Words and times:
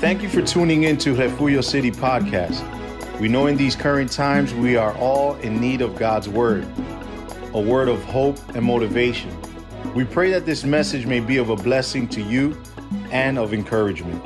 Thank 0.00 0.22
you 0.22 0.30
for 0.30 0.40
tuning 0.40 0.84
in 0.84 0.96
to 0.98 1.14
Refugio 1.14 1.60
City 1.60 1.90
Podcast. 1.90 2.60
We 3.20 3.28
know 3.28 3.48
in 3.48 3.56
these 3.58 3.76
current 3.76 4.10
times 4.10 4.54
we 4.54 4.74
are 4.76 4.96
all 4.96 5.34
in 5.36 5.60
need 5.60 5.82
of 5.82 5.94
God's 5.96 6.26
Word, 6.26 6.66
a 7.52 7.60
word 7.60 7.88
of 7.88 8.02
hope 8.04 8.38
and 8.56 8.64
motivation. 8.64 9.30
We 9.94 10.04
pray 10.04 10.30
that 10.30 10.46
this 10.46 10.64
message 10.64 11.04
may 11.04 11.20
be 11.20 11.36
of 11.36 11.50
a 11.50 11.56
blessing 11.56 12.08
to 12.08 12.22
you 12.22 12.56
and 13.10 13.38
of 13.38 13.52
encouragement. 13.52 14.22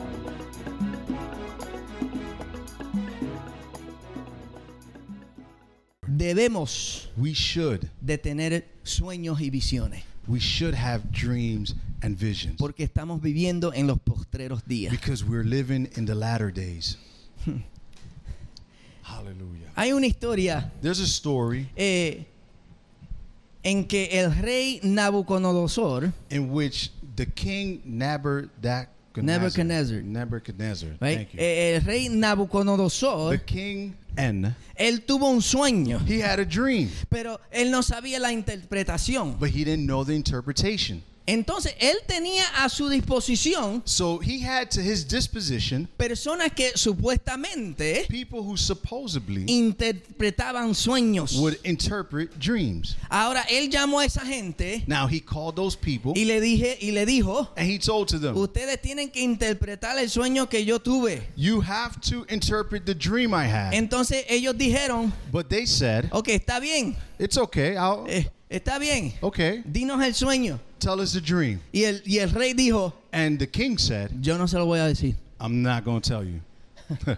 Debemos 6.07 7.07
We 7.17 7.33
should. 7.35 7.91
de 8.05 8.19
tener 8.19 8.63
sueños 8.85 9.41
y 9.41 9.51
visiones, 9.51 10.03
We 10.27 10.39
should 10.39 10.75
have 10.75 11.11
dreams 11.13 11.75
and 12.05 12.17
visions. 12.19 12.57
porque 12.59 12.85
estamos 12.85 13.21
viviendo 13.23 13.73
en 13.73 13.87
los 13.87 13.99
postreros 13.99 14.63
días. 14.67 14.91
Because 14.93 15.25
we're 15.25 15.45
living 15.45 15.89
in 15.97 16.05
the 16.05 16.15
latter 16.15 16.51
days. 16.53 16.97
Hallelujah. 19.03 19.71
Hay 19.77 19.93
una 19.93 20.07
historia 20.07 20.73
There's 20.81 21.01
a 21.01 21.07
story 21.07 21.69
eh, 21.77 22.25
en 23.63 23.85
que 23.85 24.09
el 24.13 24.31
rey 24.35 24.81
Nabucodonosor, 24.83 26.13
in 26.31 26.51
which 26.51 26.91
the 27.17 27.27
king 27.27 27.81
Nebuchadnezzar. 27.85 28.89
Nebuchadnezzar. 29.17 30.03
Nebuchadnezzar. 30.03 30.89
right? 31.01 31.17
Thank 31.17 31.35
you. 31.35 31.41
Eh, 31.41 31.77
el 31.77 31.83
rey 31.83 32.09
the 32.09 32.15
Nabucodonosor, 32.15 33.45
king 33.47 33.95
N. 34.17 34.55
él 34.77 35.05
tuvo 35.07 35.31
un 35.31 35.41
sueño, 35.43 36.01
He 36.07 36.21
had 36.21 36.39
a 36.39 36.45
dream, 36.45 36.89
pero 37.11 37.41
él 37.53 37.71
no 37.71 37.83
sabía 37.83 38.19
la 38.21 38.33
interpretación. 38.33 39.39
but 39.39 39.51
he 39.51 39.65
didn't 39.65 39.87
know 39.87 40.05
the 40.05 40.15
interpretation. 40.15 41.03
Entonces, 41.27 41.75
él 41.81 41.97
tenía 42.07 42.45
a 42.63 42.69
su 42.69 42.89
disposición 42.89 43.83
So 43.87 44.19
he 44.19 44.41
had 44.45 44.71
to 44.73 44.81
his 44.81 45.07
disposition 45.09 45.89
personas 45.97 46.53
que 46.55 46.73
supuestamente 46.77 48.07
people 48.09 48.41
who 48.41 48.57
supposedly 48.57 49.45
interpretaban 49.49 50.75
sueños. 50.75 51.37
would 51.39 51.59
interpret 51.65 52.39
dreams. 52.39 52.97
Ahora 53.09 53.43
él 53.49 53.71
llamó 53.71 54.01
a 54.01 54.05
esa 54.05 54.21
gente 54.21 54.85
Now 54.87 55.07
he 55.07 55.21
called 55.21 55.57
those 55.57 55.77
people 55.77 56.13
y 56.15 56.25
le 56.25 56.41
dije 56.41 56.77
y 56.81 56.91
le 56.93 57.07
dijo, 57.07 57.49
and 57.57 57.67
he 57.71 57.79
told 57.79 58.09
to 58.09 58.19
them, 58.19 58.37
ustedes 58.37 58.81
tienen 58.83 59.11
que 59.11 59.23
interpretar 59.23 59.99
el 59.99 60.09
sueño 60.11 60.49
que 60.49 60.65
yo 60.65 60.79
tuve. 60.79 61.23
You 61.37 61.61
have 61.63 62.01
to 62.11 62.27
interpret 62.29 62.85
the 62.85 62.95
dream 62.95 63.33
I 63.33 63.47
had. 63.47 63.73
Entonces 63.73 64.25
ellos 64.29 64.57
dijeron, 64.57 65.13
But 65.33 65.49
they 65.49 65.67
said, 65.67 66.09
ok, 66.13 66.29
está 66.29 66.61
bien, 66.61 66.97
It's 67.19 67.39
okay. 67.39 67.77
I'll, 67.77 68.07
eh, 68.09 68.25
está 68.49 68.79
bien, 68.79 69.13
okay. 69.21 69.63
dinos 69.65 70.03
el 70.03 70.15
sueño. 70.15 70.59
Tell 70.79 71.01
us 71.01 71.13
the 71.13 71.21
dream. 71.21 71.61
Y 71.73 71.85
el, 71.85 72.03
y 72.05 72.19
el 72.19 72.31
rey 72.31 72.53
dijo, 72.53 72.93
And 73.13 73.39
the 73.39 73.47
king 73.47 73.79
said, 73.79 74.11
yo 74.21 74.37
no 74.37 74.47
se 74.47 74.59
lo 74.59 74.67
voy 74.67 74.79
a 74.79 74.87
decir. 74.87 75.15
I'm 75.41 75.63
not 75.63 75.85
going 75.85 76.01
to 76.01 76.09
tell 76.09 76.25
you. 76.25 76.41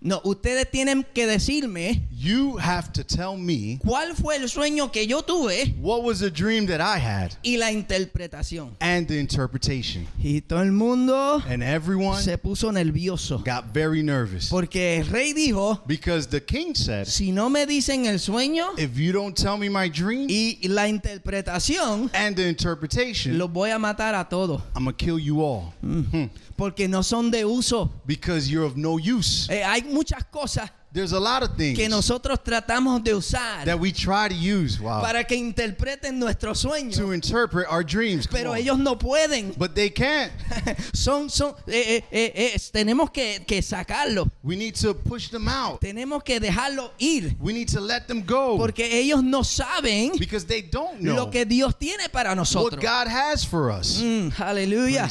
No, 0.00 0.20
ustedes 0.24 0.70
tienen 0.70 1.04
que 1.12 1.26
decirme 1.26 2.02
You 2.12 2.56
have 2.58 2.92
to 2.92 3.02
tell 3.02 3.36
me 3.36 3.78
cuál 3.84 4.14
fue 4.14 4.36
el 4.36 4.48
sueño 4.48 4.92
que 4.92 5.06
yo 5.08 5.22
tuve 5.22 5.74
what 5.80 6.04
was 6.04 6.20
the 6.20 6.30
dream 6.30 6.66
that 6.66 6.80
I 6.80 6.98
had 7.00 7.32
y 7.44 7.56
la 7.56 7.72
interpretación. 7.72 8.76
and 8.80 9.08
the 9.08 9.18
interpretation. 9.18 10.06
Y 10.22 10.40
todo 10.40 10.62
el 10.62 10.70
mundo 10.70 11.42
And 11.48 11.62
everyone 11.64 12.22
se 12.22 12.36
puso 12.38 12.70
nervioso. 12.72 13.42
got 13.44 13.74
very 13.74 14.02
nervous 14.02 14.48
Porque 14.50 14.98
el 15.00 15.06
rey 15.08 15.32
dijo, 15.32 15.80
because 15.86 16.28
the 16.28 16.40
king 16.40 16.74
said, 16.76 17.06
si 17.08 17.32
no 17.32 17.48
me 17.50 17.66
dicen 17.66 18.06
el 18.06 18.18
sueño 18.20 18.78
If 18.78 18.96
you 18.98 19.12
don't 19.12 19.36
tell 19.36 19.56
me 19.56 19.68
my 19.68 19.88
dream 19.88 20.28
y 20.30 20.58
la 20.68 20.86
interpretación, 20.88 22.08
and 22.14 22.36
the 22.36 22.46
interpretation, 22.48 23.36
los 23.38 23.50
voy 23.50 23.70
a 23.70 23.78
matar 23.78 24.14
a 24.14 24.28
todos. 24.28 24.60
I'm 24.76 24.84
going 24.84 24.96
to 24.96 25.04
kill 25.04 25.18
you 25.18 25.40
all 25.42 25.74
Hmm. 25.82 26.26
Porque 26.58 26.88
no 26.88 27.04
son 27.04 27.30
de 27.30 27.44
uso. 27.44 27.88
because 28.04 28.50
you're 28.50 28.66
of 28.66 28.76
no 28.76 28.98
use. 28.98 29.48
Eh, 29.48 29.62
hay 29.62 29.82
muchas 29.84 30.24
cosas 30.24 30.68
There's 30.98 31.12
a 31.12 31.20
lot 31.20 31.44
of 31.44 31.56
things 31.56 31.78
que 31.78 31.88
nosotros 31.88 32.42
tratamos 32.42 33.04
de 33.04 33.14
usar 33.14 33.64
that 33.66 33.78
we 33.78 33.92
try 33.92 34.26
to 34.26 34.34
use 34.34 34.80
wow, 34.80 35.00
para 35.00 35.22
que 35.22 35.36
interpreten 35.36 36.18
nuestros 36.18 36.60
sueños. 36.60 36.96
to 36.96 37.12
interpret 37.12 37.68
our 37.70 37.84
dreams. 37.84 38.26
Come 38.26 38.40
Pero 38.40 38.50
on. 38.50 38.58
ellos 38.58 38.78
no 38.80 38.96
pueden. 38.96 39.54
But 39.56 39.76
they 39.76 39.90
can't. 39.90 40.32
son, 40.92 41.30
son, 41.30 41.54
eh, 41.68 42.02
eh, 42.10 42.32
eh, 42.34 42.58
tenemos 42.72 43.12
que, 43.12 43.44
que 43.46 43.62
sacarlo. 43.62 44.28
We 44.42 44.56
need 44.56 44.74
to 44.80 44.92
push 44.92 45.28
them 45.28 45.46
out. 45.46 45.80
Tenemos 45.80 46.24
que 46.24 46.40
dejarlo 46.40 46.90
ir. 46.98 47.36
We 47.38 47.52
need 47.52 47.68
to 47.68 47.80
let 47.80 48.08
them 48.08 48.24
go 48.26 48.58
Porque 48.58 48.98
ellos 48.98 49.22
no 49.22 49.44
saben 49.44 50.18
because 50.18 50.46
they 50.46 50.62
don't 50.62 51.00
know 51.00 51.14
lo 51.14 51.30
que 51.30 51.44
Dios 51.44 51.78
tiene 51.78 52.08
para 52.08 52.30
what 52.30 52.38
nosotros. 52.38 52.82
God 52.82 53.06
has 53.06 53.44
for 53.44 53.70
us. 53.70 54.00
Mm, 54.02 54.32
aleluya. 54.36 55.08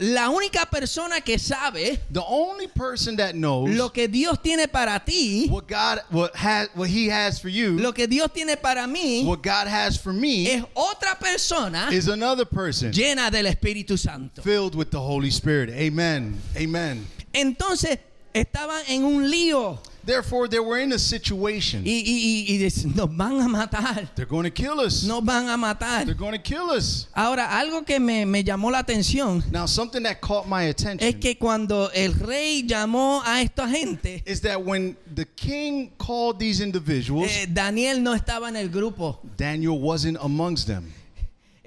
La 0.00 0.30
única 0.30 0.66
persona 0.66 1.20
que 1.20 1.38
sabe 1.38 2.00
The 2.10 2.24
only 2.26 2.66
person 2.66 3.14
that 3.18 3.34
knows 3.34 3.70
lo 3.70 3.92
que 3.92 4.08
Dios 4.08 4.42
tiene 4.42 4.66
para 4.66 4.98
ti, 5.04 5.27
what 5.48 5.66
God 5.66 6.00
what 6.10 6.34
has 6.34 6.68
what 6.74 6.88
He 6.88 7.08
has 7.08 7.38
for 7.40 7.48
you, 7.48 7.78
lo 7.78 7.92
que 7.92 8.06
Dios 8.06 8.30
tiene 8.32 8.56
para 8.56 8.86
mí, 8.86 9.24
what 9.24 9.42
God 9.42 9.66
has 9.68 9.96
for 9.96 10.12
me, 10.12 10.46
es 10.46 10.64
otra 10.74 11.18
persona 11.18 11.88
is 11.92 12.08
another 12.08 12.44
person 12.44 12.92
llena 12.92 13.30
del 13.30 13.46
Espíritu 13.46 13.98
Santo. 13.98 14.42
filled 14.42 14.74
with 14.74 14.90
the 14.90 15.00
Holy 15.00 15.30
Spirit. 15.30 15.70
Amen. 15.70 16.38
Amen. 16.56 17.06
Entonces 17.32 17.98
estaban 18.34 18.82
en 18.88 19.04
un 19.04 19.30
lío 19.30 19.78
Therefore, 20.08 20.48
they 20.48 20.58
were 20.58 20.78
in 20.78 20.90
a 20.94 20.98
situation. 20.98 21.82
y, 21.84 22.02
y- 22.02 22.46
y- 22.48 22.64
y 22.64 22.92
nos 22.96 23.14
van 23.14 23.42
a 23.42 23.46
matar, 23.46 24.08
They're 24.14 24.24
going 24.24 24.44
to 24.44 24.50
kill 24.50 24.80
us. 24.80 25.04
nos 25.04 25.22
van 25.22 25.50
a 25.50 25.56
matar. 25.58 26.06
They're 26.06 26.14
going 26.14 26.32
to 26.32 26.38
kill 26.42 26.70
us. 26.70 27.08
Ahora, 27.14 27.46
algo 27.60 27.84
que 27.84 28.00
me, 28.00 28.24
me 28.24 28.42
llamó 28.42 28.70
la 28.70 28.78
atención 28.78 29.44
Now, 29.52 29.66
something 29.66 30.02
that 30.04 30.22
caught 30.22 30.48
my 30.48 30.62
attention 30.70 31.06
es 31.06 31.16
que 31.16 31.36
cuando 31.36 31.90
el 31.94 32.14
rey 32.14 32.62
llamó 32.66 33.20
a 33.22 33.42
esta 33.42 33.68
gente, 33.68 34.22
is 34.24 34.40
that 34.40 34.58
when 34.64 34.96
the 35.14 35.26
king 35.36 35.90
called 35.98 36.38
these 36.38 36.62
individuals, 36.62 37.30
eh, 37.30 37.46
Daniel 37.46 38.02
no 38.02 38.14
estaba 38.14 38.48
en 38.48 38.56
el 38.56 38.70
grupo. 38.70 39.18
Daniel 39.36 39.78
wasn't 39.78 40.16
amongst 40.22 40.66
them. 40.66 40.90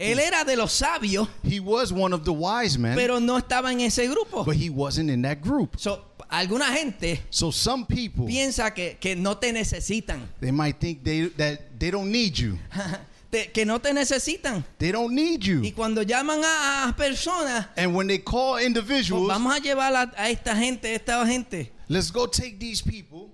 Él 0.02 0.20
era 0.20 0.44
de 0.44 0.56
los 0.56 0.72
sabios, 0.74 1.28
He 1.44 1.60
was 1.60 1.92
one 1.94 2.14
of 2.14 2.24
the 2.24 2.34
wise 2.34 2.78
men, 2.78 2.96
pero 2.96 3.20
no 3.20 3.38
estaba 3.38 3.72
en 3.72 3.82
ese 3.82 4.08
grupo. 4.10 4.44
but 4.46 4.56
he 4.56 4.70
wasn't 4.70 5.10
in 5.10 5.22
that 5.22 5.42
group. 5.42 5.76
So, 5.80 6.02
alguna 6.30 6.66
gente 6.74 7.22
So 7.30 7.52
some 7.52 7.86
people 7.86 8.26
piensa 8.26 8.74
que, 8.74 8.98
que 9.00 9.16
no 9.16 9.36
te 9.38 9.52
necesitan, 9.52 10.28
they 10.40 10.52
might 10.52 10.80
think 10.80 11.04
they 11.04 11.28
that 11.38 11.78
they 11.80 11.92
don't 11.92 12.12
need 12.12 12.38
you. 12.38 12.58
Te- 13.32 13.48
que 13.54 13.64
no 13.66 13.78
te 13.80 13.94
necesitan. 13.94 14.62
They 14.78 14.92
don't 14.92 15.14
need 15.16 15.42
Y 15.46 15.48
you. 15.48 15.72
cuando 15.74 16.02
llaman 16.04 16.42
a, 16.44 16.90
a 16.90 16.94
personas, 16.98 17.68
And 17.78 17.96
when 17.96 18.08
they 18.08 18.18
call 18.18 18.56
pues 18.56 18.66
individuals, 18.66 19.26
vamos 19.28 19.56
a 19.56 19.60
llevar 19.60 19.94
a, 19.96 20.12
a 20.18 20.30
esta 20.30 20.54
gente, 20.54 20.90
a 20.90 20.96
esta 20.96 21.26
gente, 21.26 21.72
let's 21.88 22.12
go 22.12 22.26
take 22.28 22.60
these 22.60 22.82
people, 22.82 23.30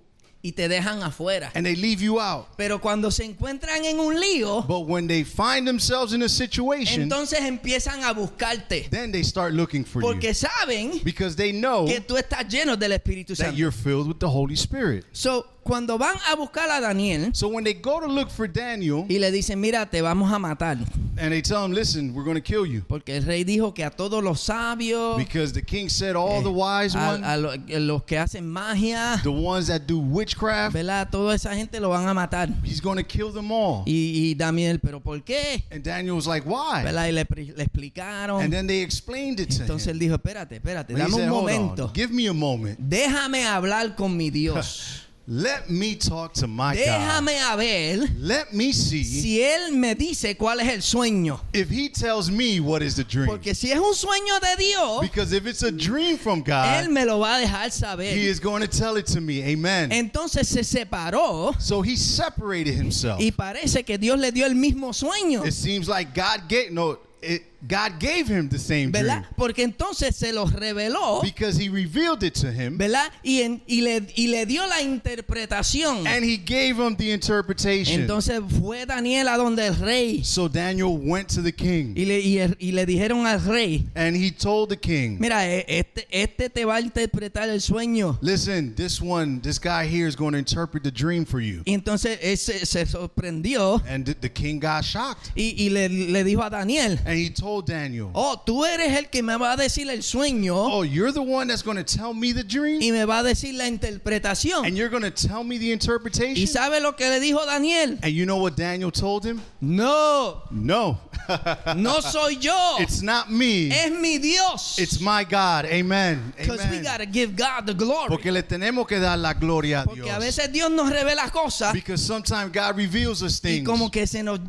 y 0.47 0.53
te 0.53 0.69
dejan 0.69 1.03
afuera. 1.03 1.51
and 1.55 1.65
they 1.65 1.75
leave 1.75 2.01
you 2.01 2.19
out. 2.21 2.47
Pero 2.55 2.79
cuando 2.79 3.11
se 3.11 3.25
encuentran 3.25 3.83
en 3.83 3.99
un 3.99 4.17
lío, 4.17 4.65
But 4.65 4.87
when 4.87 5.07
they 5.07 5.23
find 5.25 5.67
themselves 5.67 6.13
in 6.13 6.21
a 6.23 6.29
situation, 6.29 7.01
entonces 7.01 7.39
empiezan 7.41 8.03
a 8.03 8.13
buscarte. 8.13 8.89
then 8.89 9.11
they 9.11 9.23
start 9.23 9.53
looking 9.53 9.83
for 9.83 10.01
Porque 10.01 10.29
you 10.29 10.33
saben 10.33 11.03
because 11.03 11.35
they 11.35 11.51
know 11.51 11.85
que 11.85 11.99
tú 11.99 12.15
estás 12.17 12.47
lleno 12.47 12.77
del 12.77 12.93
Espíritu 12.93 13.35
that 13.35 13.47
Santo. 13.47 13.57
you're 13.57 13.71
filled 13.73 14.07
with 14.07 14.19
the 14.19 14.29
Holy 14.29 14.55
Spirit. 14.55 15.03
So, 15.11 15.45
cuando 15.63 15.97
van 15.97 16.15
a 16.31 16.35
buscar 16.37 16.69
a 16.69 16.79
Daniel 16.79 17.31
So 17.33 17.49
when 17.49 17.65
they 17.65 17.73
go 17.73 17.99
to 17.99 18.07
look 18.07 18.29
for 18.31 18.47
Daniel 18.47 19.05
y 19.09 19.19
le 19.19 19.31
dicen, 19.31 19.59
mira, 19.59 19.85
te 19.85 19.99
vamos 20.01 20.31
a 20.31 20.39
matar. 20.39 20.77
And 21.19 21.31
they 21.31 21.41
tell 21.41 21.63
him, 21.65 21.71
"Listen, 21.73 22.13
we're 22.13 22.23
going 22.23 22.35
to 22.35 22.41
kill 22.41 22.65
you," 22.65 22.81
Porque 22.87 23.15
el 23.15 23.23
rey 23.25 23.43
dijo 23.43 23.73
que 23.73 23.83
a 23.83 23.89
todos 23.89 24.23
los 24.23 24.41
sabios, 24.41 25.17
because 25.17 25.51
the 25.53 25.61
king 25.61 25.89
said 25.89 26.15
all 26.15 26.41
the 26.41 26.49
eh, 26.49 26.53
wise 26.53 26.95
a, 26.95 26.99
ones, 27.13 27.23
a 27.25 27.37
lo- 27.37 27.51
a 27.51 27.79
los 27.79 28.03
que 28.03 28.17
hacen 28.17 28.47
magia, 28.47 29.19
the 29.23 29.29
ones 29.31 29.67
that 29.67 29.81
do 29.87 29.97
witchcraft, 29.99 30.73
¿verdad? 30.73 31.09
Toda 31.11 31.35
esa 31.35 31.53
gente 31.55 31.79
lo 31.79 31.89
van 31.89 32.07
a 32.07 32.13
matar. 32.13 32.49
he's 32.63 32.79
going 32.81 32.97
to 32.97 33.03
kill 33.03 33.31
them 33.31 33.51
all. 33.51 33.83
Y, 33.85 34.29
y 34.31 34.33
Daniel, 34.35 34.79
¿pero 34.79 34.99
por 34.99 35.21
qué? 35.23 35.63
And 35.71 35.83
Daniel 35.83 36.15
was 36.15 36.27
like, 36.27 36.45
"Why?" 36.47 36.83
¿Verdad? 36.83 37.07
Y 37.07 37.11
le, 37.11 37.25
pri- 37.25 37.53
le 37.55 37.63
explicaron. 37.63 38.41
And 38.41 38.51
then 38.53 38.67
they 38.67 38.81
explained 38.81 39.39
it 39.39 39.49
to 39.55 39.61
Entonces 39.63 39.87
él 39.87 39.95
him. 39.95 39.99
dijo, 39.99 40.15
espérate, 40.15 40.55
espérate, 40.57 40.93
he 40.93 40.97
dame 40.97 41.11
said, 41.11 41.23
un 41.23 41.29
"Hold 41.29 41.41
momento. 41.43 41.85
on, 41.85 41.93
give 41.93 42.11
me 42.13 42.27
a 42.27 42.33
moment. 42.33 42.77
Déjame 42.79 43.45
hablar 43.45 43.95
con 43.95 44.15
mi 44.15 44.29
Dios. 44.29 45.03
Let 45.29 45.69
me 45.69 45.95
talk 45.95 46.33
to 46.35 46.47
my 46.47 46.73
God. 46.73 46.85
Déjame 46.85 47.37
a 47.51 47.57
ver 47.57 48.07
Let 48.17 48.53
me 48.53 48.71
see 48.71 49.03
si 49.03 49.41
Él 49.41 49.73
me 49.73 49.93
dice 49.93 50.37
cuál 50.37 50.61
es 50.61 50.69
el 50.69 50.81
sueño. 50.81 51.41
if 51.53 51.69
He 51.69 51.89
tells 51.89 52.31
me 52.31 52.61
what 52.61 52.81
is 52.81 52.95
the 52.95 53.03
dream. 53.03 53.27
Porque 53.27 53.53
si 53.53 53.69
es 53.71 53.77
un 53.77 53.93
sueño 53.93 54.39
de 54.39 54.55
Dios, 54.57 55.01
Because 55.01 55.33
if 55.33 55.45
it's 55.45 55.63
a 55.63 55.71
dream 55.71 56.17
from 56.17 56.43
Él 56.45 56.85
God, 56.85 56.89
me 56.91 57.03
lo 57.03 57.19
va 57.19 57.35
a 57.35 57.41
dejar 57.41 57.65
He 57.65 57.71
saber. 57.71 58.03
is 58.05 58.39
going 58.39 58.61
to 58.61 58.69
tell 58.69 58.95
it 58.95 59.05
to 59.07 59.19
me. 59.19 59.43
Amen. 59.43 59.91
Entonces 59.91 60.47
se 60.47 60.63
separó 60.63 61.53
So 61.59 61.81
He 61.81 61.97
separated 61.97 62.73
Himself. 62.75 63.19
y 63.19 63.31
parece 63.31 63.83
que 63.83 63.97
Dios 63.97 64.17
le 64.17 64.31
dio 64.31 64.45
el 64.45 64.55
mismo 64.55 64.93
sueño. 64.93 65.45
It 65.45 65.51
seems 65.53 65.89
like 65.89 66.13
God 66.15 66.47
gave 66.47 66.71
no. 66.71 66.99
It 67.21 67.41
God 67.67 67.99
gave 67.99 68.27
him 68.27 68.49
the 68.49 68.59
same 68.59 68.91
¿verdad? 68.91 69.21
dream 69.21 69.33
Porque 69.35 69.63
entonces 69.63 70.15
se 70.15 70.31
los 70.31 70.51
reveló, 70.53 71.21
because 71.23 71.57
he 71.57 71.69
revealed 71.69 72.21
it 72.23 72.33
to 72.35 72.51
him 72.51 72.77
¿verdad? 72.77 73.11
Y, 73.23 73.41
en- 73.41 73.61
y, 73.67 73.81
le, 73.81 74.01
y 74.15 74.27
le 74.27 74.45
dio 74.45 74.65
la 74.67 74.81
interpretación. 74.81 76.05
and 76.07 76.23
he 76.23 76.37
gave 76.37 76.77
him 76.77 76.95
the 76.95 77.11
interpretation. 77.11 78.01
Entonces 78.01 78.39
fue 78.59 78.85
Daniel 78.85 79.27
a 79.27 79.37
donde 79.37 79.65
el 79.65 79.75
rey 79.75 80.23
so 80.23 80.47
Daniel 80.47 80.97
went 80.97 81.27
to 81.29 81.41
the 81.41 81.51
king 81.51 81.93
y 81.95 82.05
le, 82.05 82.19
y, 82.19 82.39
y 82.59 82.71
le 82.71 82.85
dijeron 82.85 83.25
al 83.25 83.39
rey, 83.43 83.85
and 83.95 84.15
he 84.15 84.29
told 84.31 84.69
the 84.69 84.77
king, 84.77 85.17
mira, 85.19 85.45
este, 85.67 86.05
este 86.11 86.49
te 86.49 86.63
va 86.65 86.75
a 86.75 86.81
interpretar 86.81 87.49
el 87.49 87.59
sueño. 87.61 88.17
Listen, 88.21 88.75
this 88.75 89.01
one, 89.01 89.39
this 89.41 89.59
guy 89.59 89.85
here 89.87 90.07
is 90.07 90.15
going 90.15 90.33
to 90.33 90.37
interpret 90.37 90.83
the 90.83 90.91
dream 90.91 91.25
for 91.25 91.39
you. 91.39 91.61
Y 91.65 91.73
entonces 91.73 92.19
él 92.21 92.37
se, 92.37 92.65
se 92.65 92.85
sorprendió 92.85 93.81
And 93.87 94.05
the, 94.05 94.13
the 94.13 94.29
king 94.29 94.59
got 94.59 94.83
shocked. 94.83 95.31
y, 95.35 95.55
y 95.57 95.69
le, 95.69 95.89
le 95.89 96.23
dijo 96.23 96.43
a 96.43 96.49
Daniel, 96.49 96.99
And 97.05 97.17
he 97.17 97.29
told 97.29 97.46
Daniel, 97.65 98.09
oh, 98.13 98.37
tú 98.45 98.65
eres 98.65 98.93
el 98.97 99.09
que 99.09 99.21
me 99.23 99.35
va 99.37 99.53
a 99.53 99.57
decir 99.57 99.89
el 99.89 100.03
sueño 100.03 100.55
Oh, 100.55 100.83
you're 100.83 101.11
the 101.11 101.21
one 101.21 101.47
that's 101.47 101.61
going 101.63 101.77
to 101.77 101.83
tell 101.83 102.13
me 102.13 102.33
the 102.33 102.43
dream? 102.43 102.81
y 102.81 102.91
me 102.91 103.05
va 103.05 103.19
a 103.19 103.23
decir 103.23 103.53
la 103.55 103.67
interpretación. 103.67 104.65
And 104.65 104.75
you're 104.77 104.89
going 104.89 105.03
to 105.03 105.11
tell 105.11 105.43
me 105.43 105.57
the 105.57 105.67
¿Y 105.67 105.71
interpretation? 105.71 106.47
sabe 106.47 106.79
lo 106.81 106.95
que 106.95 107.09
le 107.09 107.19
dijo 107.19 107.45
Daniel? 107.45 107.97
And 108.03 108.11
you 108.13 108.25
know 108.25 108.37
what 108.37 108.55
Daniel 108.55 108.91
told 108.91 109.25
him? 109.25 109.41
No, 109.61 110.43
No. 110.51 110.99
no 111.75 111.99
soy 112.01 112.37
yo. 112.37 112.77
it's 112.79 113.01
not 113.01 113.29
me. 113.29 113.69
Es 113.69 113.91
mi 113.91 114.17
Dios. 114.17 114.79
It's 114.79 115.01
my 115.01 115.23
God. 115.25 115.65
Amen. 115.65 116.33
Because 116.37 116.65
we 116.69 116.79
got 116.79 116.99
to 116.99 117.05
give 117.05 117.35
God 117.35 117.65
the 117.65 117.73
glory. 117.73 118.07
Porque 118.07 118.31
le 118.31 118.43
tenemos 118.43 118.87
que 118.87 118.97
dar 118.99 119.17
la 119.17 119.33
gloria 119.33 119.81
a 119.81 119.85
Porque 119.85 120.01
a 120.09 120.19
Dios. 120.19 120.19
veces 120.19 120.51
Dios 120.53 120.71
nos 120.71 120.89
revela 120.89 121.29
cosas 121.31 121.73
Because 121.73 122.01
sometimes 122.01 122.51
God 122.53 122.77
reveals 122.77 123.21
us 123.21 123.39
y 123.43 123.49
things. 123.57 123.65
como 123.67 123.89
que 123.89 124.07
se 124.07 124.23
nos 124.23 124.39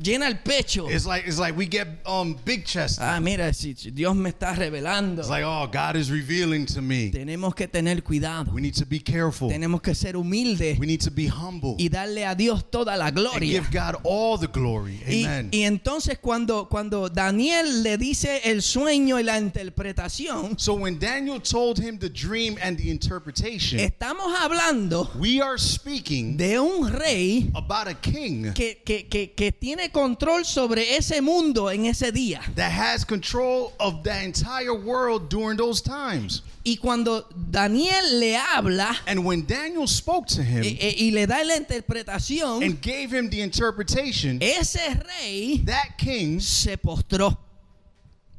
llena 0.00 0.26
el 0.26 0.38
pecho. 0.38 0.88
It's 0.90 1.06
like 1.06 1.26
it's 1.26 1.38
like 1.38 1.56
we 1.56 1.66
get 1.66 1.86
um 2.06 2.36
big 2.44 2.64
chest. 2.64 2.98
Ah, 3.00 3.18
mira, 3.20 3.52
si 3.52 3.72
Dios 3.74 4.14
me 4.14 4.30
está 4.30 4.54
revelando. 4.54 5.20
It's 5.20 5.28
like, 5.30 5.44
oh, 5.44 5.66
God 5.70 5.96
is 5.96 6.10
revealing 6.10 6.66
to 6.66 6.82
me. 6.82 7.10
Tenemos 7.10 7.54
que 7.54 7.66
tener 7.68 8.02
cuidado. 8.02 8.52
We 8.52 8.60
need 8.60 8.74
to 8.74 8.86
be 8.86 8.98
careful. 9.00 9.48
Tenemos 9.50 9.80
que 9.82 9.94
ser 9.94 10.14
humildes 10.16 10.78
We 10.78 10.86
need 10.86 11.00
to 11.02 11.10
be 11.10 11.26
humble 11.28 11.76
y 11.78 11.88
darle 11.88 12.24
a 12.26 12.34
Dios 12.34 12.64
toda 12.70 12.96
la 12.96 13.06
and 13.06 13.16
gloria. 13.16 13.60
give 13.60 13.70
God 13.70 13.96
all 14.04 14.38
the 14.38 14.48
glory. 14.48 15.00
Y, 15.06 15.24
Amen. 15.24 15.48
y 15.52 15.62
entonces 15.62 16.18
cuando, 16.18 16.68
cuando 16.68 17.08
Daniel 17.08 17.82
le 17.82 17.96
dice 17.98 18.40
el 18.44 18.62
sueño 18.62 19.18
y 19.18 19.22
la 19.22 19.38
interpretación, 19.38 20.58
So 20.58 20.74
when 20.74 20.98
Daniel 20.98 21.40
told 21.40 21.78
him 21.78 21.98
the 21.98 22.08
dream 22.08 22.56
and 22.62 22.76
the 22.78 22.90
interpretation, 22.90 23.78
estamos 23.78 24.34
hablando 24.38 25.10
we 25.18 25.40
are 25.40 25.58
speaking 25.58 26.36
de 26.36 26.58
un 26.58 26.90
rey 26.92 27.50
about 27.54 27.86
a 27.88 27.94
king 27.94 28.52
que, 28.54 28.80
que- 28.84 29.06
que- 29.08 29.32
que 29.34 29.52
tiene 29.52 29.83
control 29.90 30.44
sobre 30.44 30.96
ese 30.96 31.20
mundo 31.20 31.68
en 31.70 31.86
ese 31.86 32.12
día. 32.12 32.40
that 32.54 32.70
has 32.70 33.04
control 33.04 33.72
of 33.80 34.02
the 34.02 34.22
entire 34.24 34.74
world 34.74 35.28
during 35.28 35.56
those 35.56 35.80
times. 35.80 36.42
Y 36.64 36.76
cuando 36.80 37.26
Daniel 37.50 38.18
le 38.18 38.36
habla 38.36 38.96
And 39.06 39.24
when 39.24 39.44
Daniel 39.44 39.86
spoke 39.86 40.26
to 40.28 40.42
him 40.42 40.62
eh, 40.64 40.78
eh, 40.80 40.94
y 40.98 41.10
le 41.10 41.26
da 41.26 41.42
la 41.44 41.56
interpretación, 41.56 42.64
and 42.64 42.80
gave 42.80 43.12
him 43.12 43.28
the 43.28 43.40
interpretation, 43.42 44.38
ese 44.40 44.78
rey 45.20 45.60
that 45.66 45.98
king 45.98 46.40
se 46.40 46.76
postró. 46.76 47.36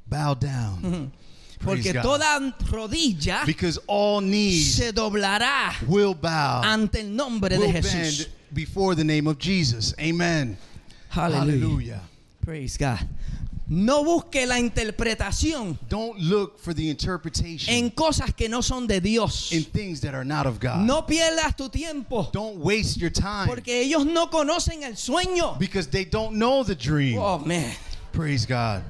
bowed 0.07 0.39
down. 0.39 1.11
Porque 1.63 1.93
toda 1.93 2.53
rodilla 2.69 3.43
Because 3.45 3.79
all 3.87 4.21
knees 4.21 4.75
se 4.75 4.91
doblará 4.91 5.73
will 5.87 6.13
bow, 6.13 6.61
ante 6.63 6.99
el 7.01 7.07
nombre 7.15 7.57
de 7.57 7.71
Jesús. 7.71 8.17
bend 8.17 8.27
before 8.53 8.93
the 8.95 9.03
name 9.03 9.25
of 9.27 9.37
Jesus. 9.39 9.93
Amen. 9.99 10.57
Hallelujah. 11.15 12.01
Praise 12.43 12.77
God. 12.77 12.99
No 13.67 14.03
busque 14.03 14.45
la 14.45 14.59
interpretación 14.59 15.79
Don't 15.89 16.19
look 16.19 16.59
for 16.59 16.71
the 16.75 16.87
interpretation 16.87 17.73
en 17.73 17.89
cosas 17.89 18.31
que 18.35 18.47
no 18.47 18.61
son 18.61 18.85
de 18.85 18.99
Dios. 19.01 19.51
in 19.51 19.63
things 19.63 20.01
that 20.01 20.13
are 20.13 20.23
not 20.25 20.45
of 20.45 20.59
God. 20.59 20.85
No 20.85 21.01
pierdas 21.01 21.55
tu 21.57 21.69
tiempo 21.69 22.29
Don't 22.31 22.57
waste 22.59 22.97
your 22.97 23.09
time 23.09 23.47
porque 23.47 23.81
ellos 23.81 24.05
no 24.05 24.27
conocen 24.29 24.83
el 24.83 24.93
sueño. 24.93 25.57
because 25.57 25.87
they 25.87 26.05
don't 26.05 26.35
know 26.35 26.63
the 26.63 26.75
dream. 26.75 27.17
Oh, 27.17 27.39
man. 27.39 27.73
Praise 28.11 28.45
God. 28.45 28.83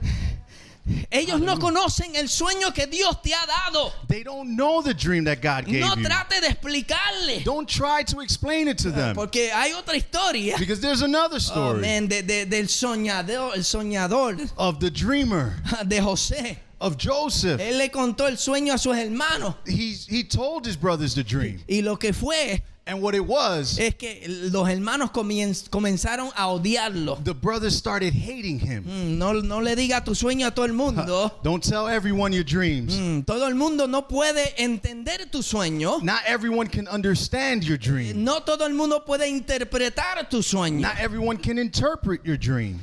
Ellos 1.11 1.39
no 1.41 1.57
conocen 1.57 2.15
el 2.15 2.27
sueño 2.29 2.71
que 2.73 2.85
Dios 2.85 3.17
te 3.23 3.31
ha 3.33 3.45
dado. 3.47 3.91
They 4.07 4.21
don't 4.23 4.55
know 4.55 4.81
the 4.83 4.93
dream 4.93 5.23
that 5.25 5.41
God 5.41 5.65
gave 5.65 5.79
No 5.81 5.95
trate 5.95 6.41
de 6.41 6.47
explicarle. 6.49 7.43
Don't 7.43 7.67
try 7.67 8.03
to 8.03 8.19
explain 8.19 8.67
it 8.67 8.77
to 8.79 8.91
them 8.91 9.15
Porque 9.15 9.49
hay 9.51 9.71
otra 9.73 9.95
historia. 9.95 10.55
because 10.59 10.79
there's 10.81 11.01
another 11.01 11.37
Oh, 11.37 11.39
story 11.39 11.81
man, 11.81 12.07
de- 12.07 12.21
de- 12.21 12.45
del 12.45 12.65
soñador, 12.67 13.55
el 13.55 13.63
soñador 13.63 14.39
of 14.57 14.79
the 14.79 14.91
dreamer 14.91 15.55
de 15.87 15.97
José. 15.99 16.57
of 16.79 16.97
Joseph. 16.97 17.59
Él 17.59 17.77
le 17.79 17.89
contó 17.89 18.27
el 18.27 18.37
sueño 18.37 18.73
a 18.73 18.77
sus 18.77 18.95
hermanos. 18.95 19.55
He 19.65 19.95
he 20.07 20.23
told 20.23 20.65
his 20.67 20.75
brothers 20.75 21.15
the 21.15 21.23
dream, 21.23 21.63
Y 21.67 21.81
lo 21.81 21.95
que 21.95 22.13
fue 22.13 22.61
and 22.87 23.01
what 23.01 23.15
it 23.15 23.25
was, 23.25 23.79
es 23.79 23.95
que 23.95 24.21
los 24.51 24.67
hermanos 24.67 25.09
comenzaron 25.11 26.31
a 26.35 26.47
odiarlo. 26.47 27.23
the 27.23 27.33
brothers 27.33 27.75
started 27.75 28.13
hating 28.13 28.59
him. 28.59 28.83
Mm, 28.83 29.17
No, 29.17 29.33
no 29.33 29.59
le 29.59 29.75
diga 29.75 30.03
tu 30.05 30.11
sueño 30.11 30.45
a 30.47 30.51
todo 30.51 30.65
el 30.65 30.73
mundo. 30.73 31.31
Don't 31.43 31.63
tell 31.63 31.87
everyone 31.87 32.31
your 32.31 32.43
dreams. 32.43 32.95
Mm, 32.95 33.25
Todo 33.25 33.47
el 33.47 33.55
mundo 33.55 33.87
no 33.87 34.03
puede 34.03 34.53
entender 34.57 35.25
tu 35.31 35.39
sueño. 35.39 36.01
Not 36.03 36.21
everyone 36.27 36.67
can 36.67 36.87
understand 36.87 37.63
your 37.63 37.77
dream. 37.77 38.23
No 38.23 38.39
todo 38.41 38.65
el 38.65 38.73
mundo 38.73 38.99
puede 38.99 39.27
interpretar 39.27 40.29
tu 40.29 40.37
sueño. 40.43 40.81
Not 40.81 40.99
everyone 40.99 41.37
can 41.37 41.57
interpret 41.57 42.23
your 42.23 42.37
dream. 42.37 42.81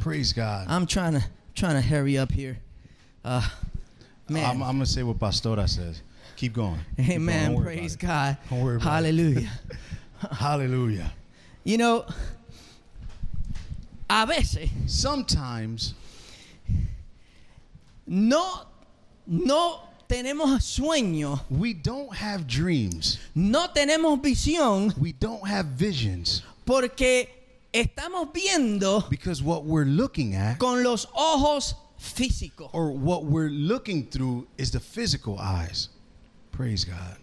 Praise 0.00 0.32
God. 0.32 0.66
I'm 0.68 0.86
trying 0.86 1.12
to 1.14 1.24
trying 1.54 1.74
to 1.74 1.82
hurry 1.82 2.16
up 2.16 2.32
here. 2.32 2.58
Uh, 3.24 3.46
man, 4.28 4.44
I'm, 4.44 4.62
I'm 4.62 4.76
gonna 4.76 4.86
say 4.86 5.02
what 5.02 5.18
Pastora 5.18 5.68
says. 5.68 6.00
Keep 6.38 6.52
going. 6.52 6.78
Keep 6.96 7.06
going. 7.06 7.10
Amen. 7.10 7.62
Praise 7.62 7.96
God. 7.96 8.36
Don't 8.48 8.62
worry 8.62 8.76
about. 8.76 8.88
Hallelujah. 8.88 9.50
it. 9.70 10.30
Hallelujah. 10.32 11.12
You 11.64 11.78
know, 11.78 12.06
a 14.08 14.24
veces 14.24 14.70
Sometimes 14.86 15.94
no, 18.06 18.62
no 19.26 19.80
tenemos 20.08 20.60
sueño, 20.62 21.40
we 21.50 21.74
don't 21.74 22.14
have 22.14 22.46
dreams. 22.46 23.18
no 23.34 23.66
tenemos 23.74 24.22
visión 24.22 24.96
We 24.96 25.12
don't 25.12 25.44
have 25.46 25.66
visions 25.66 26.42
porque 26.64 27.28
estamos 27.74 28.32
viendo 28.32 29.10
because 29.10 29.42
what 29.42 29.64
we're 29.64 29.84
looking 29.84 30.34
at 30.36 30.58
con 30.60 30.84
los 30.84 31.04
ojos 31.16 31.74
físicos. 32.00 32.70
or 32.72 32.92
what 32.92 33.24
we're 33.24 33.50
looking 33.50 34.06
through 34.06 34.46
is 34.56 34.70
the 34.70 34.80
physical 34.80 35.36
eyes. 35.38 35.88
Praise 36.58 36.84
God. 36.84 37.16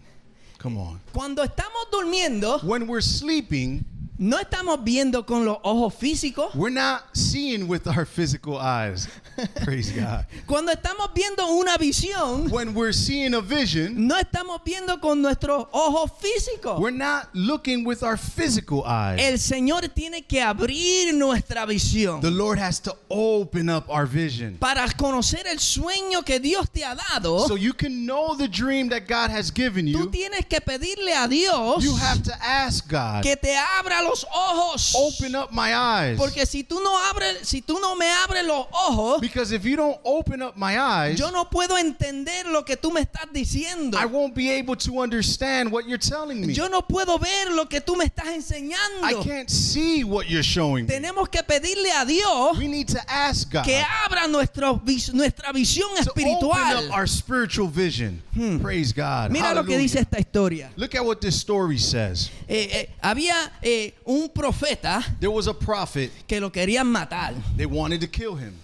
Come 0.58 0.78
on. 0.78 0.98
Cuando 1.12 1.42
estamos 1.44 1.90
durmiendo, 1.92 2.58
When 2.64 2.86
we're 2.86 3.02
sleeping, 3.02 3.84
no 4.18 4.38
estamos 4.38 4.82
viendo 4.82 5.24
con 5.26 5.44
los 5.44 5.58
ojos 5.62 5.94
físicos. 5.94 6.54
we're 6.54 6.70
not 6.72 7.02
seeing 7.14 7.68
with 7.68 7.86
our 7.86 8.04
physical 8.06 8.58
eyes. 8.58 9.08
Praise 9.64 9.90
God. 9.92 10.24
Cuando 10.46 10.72
estamos 10.72 11.10
viendo 11.14 11.46
una 11.46 11.76
visión, 11.76 12.50
When 12.50 12.74
we're 12.74 12.92
seeing 12.94 13.34
a 13.34 13.40
vision, 13.42 14.06
no 14.06 14.16
estamos 14.18 14.62
viendo 14.64 14.98
con 15.00 15.20
nuestros 15.20 15.66
ojos 15.72 16.10
físicos. 16.20 16.78
we're 16.80 16.90
not 16.96 17.28
looking 17.34 17.84
with 17.84 18.02
our 18.02 18.16
physical 18.16 18.82
eyes. 18.86 19.20
El 19.20 19.38
Señor 19.38 19.88
tiene 19.94 20.22
que 20.26 20.40
abrir 20.40 21.12
nuestra 21.14 21.66
visión 21.66 22.20
The 22.22 22.30
Lord 22.30 22.58
has 22.58 22.80
to 22.80 22.96
open 23.10 23.68
up 23.68 23.84
our 23.90 24.06
vision 24.06 24.56
para 24.58 24.88
conocer 24.96 25.46
el 25.46 25.58
sueño 25.58 26.24
que 26.24 26.40
Dios 26.40 26.70
te 26.70 26.82
ha 26.84 26.94
dado. 26.94 27.46
so 27.46 27.56
you 27.56 27.74
can 27.74 28.06
know 28.06 28.34
the 28.34 28.48
dream 28.48 28.88
that 28.88 29.06
God 29.06 29.30
has 29.30 29.50
given 29.52 29.84
Tú 29.86 30.04
you. 30.04 30.06
tienes 30.10 30.46
que 30.46 30.60
pedirle 30.60 31.12
a 31.14 31.28
Dios 31.28 31.84
You 31.84 31.94
have 31.96 32.22
to 32.22 32.32
ask 32.42 32.88
God, 32.88 33.22
que 33.22 33.36
te 33.36 33.54
abra 33.54 34.00
los 34.08 34.24
ojos. 34.24 34.94
open 34.94 35.34
up 35.36 35.50
my 35.52 35.74
eyes. 35.74 36.16
Porque 36.18 36.46
si 36.46 36.62
tú 36.64 36.80
no 36.82 36.96
abres, 37.10 37.46
si 37.46 37.60
tú 37.62 37.78
no 37.80 37.94
me 37.96 38.06
abres 38.24 38.44
los 38.44 38.66
ojos, 38.72 39.20
Because 39.20 39.52
if 39.52 39.64
you 39.64 39.76
don't 39.76 39.98
open 40.04 40.42
up 40.42 40.56
my 40.56 40.78
eyes, 40.78 41.18
yo 41.18 41.30
no 41.30 41.44
puedo 41.50 41.76
entender 41.78 42.46
lo 42.46 42.64
que 42.64 42.76
tú 42.76 42.90
me 42.92 43.00
estás 43.02 43.26
diciendo. 43.32 43.96
I 43.98 44.06
won't 44.06 44.34
be 44.34 44.50
able 44.50 44.76
to 44.76 45.00
understand 45.00 45.70
what 45.70 45.86
you're 45.86 45.98
telling 45.98 46.40
me. 46.46 46.52
Yo 46.52 46.68
no 46.68 46.82
puedo 46.82 47.18
ver 47.18 47.50
lo 47.52 47.66
que 47.68 47.80
tú 47.80 47.96
me 47.96 48.04
estás 48.06 48.26
I 48.26 48.34
enseñando. 48.36 49.24
can't 49.24 49.50
see 49.50 50.04
what 50.04 50.28
you're 50.28 50.42
showing 50.42 50.86
me. 50.86 50.92
Tenemos 50.92 51.28
que 51.28 51.42
pedirle 51.42 51.90
a 51.92 52.04
Dios 52.04 52.58
We 52.58 52.68
need 52.68 52.88
to 52.88 53.00
ask 53.08 53.50
God 53.50 53.64
que 53.64 53.82
abra 54.04 54.26
nuestro 54.28 54.80
nuestra 55.12 55.52
visión 55.52 55.88
to 55.96 56.10
open 56.10 56.26
espiritual. 56.26 56.86
up 56.88 56.92
our 56.92 57.06
spiritual 57.06 57.68
vision. 57.68 58.22
Praise 58.60 58.92
God. 58.92 59.30
Mira 59.30 59.54
lo 59.54 59.64
que 59.64 59.72
Hallelujah. 59.74 59.78
dice 59.78 60.00
esta 60.00 60.18
historia. 60.18 60.70
Look 60.76 60.94
at 60.94 61.04
what 61.04 61.20
this 61.20 61.34
story 61.36 61.78
says. 61.78 62.30
Eh, 62.48 62.68
eh, 62.72 62.90
había 63.02 63.34
eh, 63.62 63.94
un 64.06 64.28
profeta 64.28 65.02
There 65.20 65.30
was 65.30 65.46
a 65.48 65.54
prophet, 65.54 66.10
que 66.28 66.40
lo 66.40 66.50
querían 66.50 66.86
matar. 66.86 67.34
they 67.56 67.66
wanted 67.66 68.00
to 68.00 68.06
kill 68.06 68.36
him. 68.36 68.54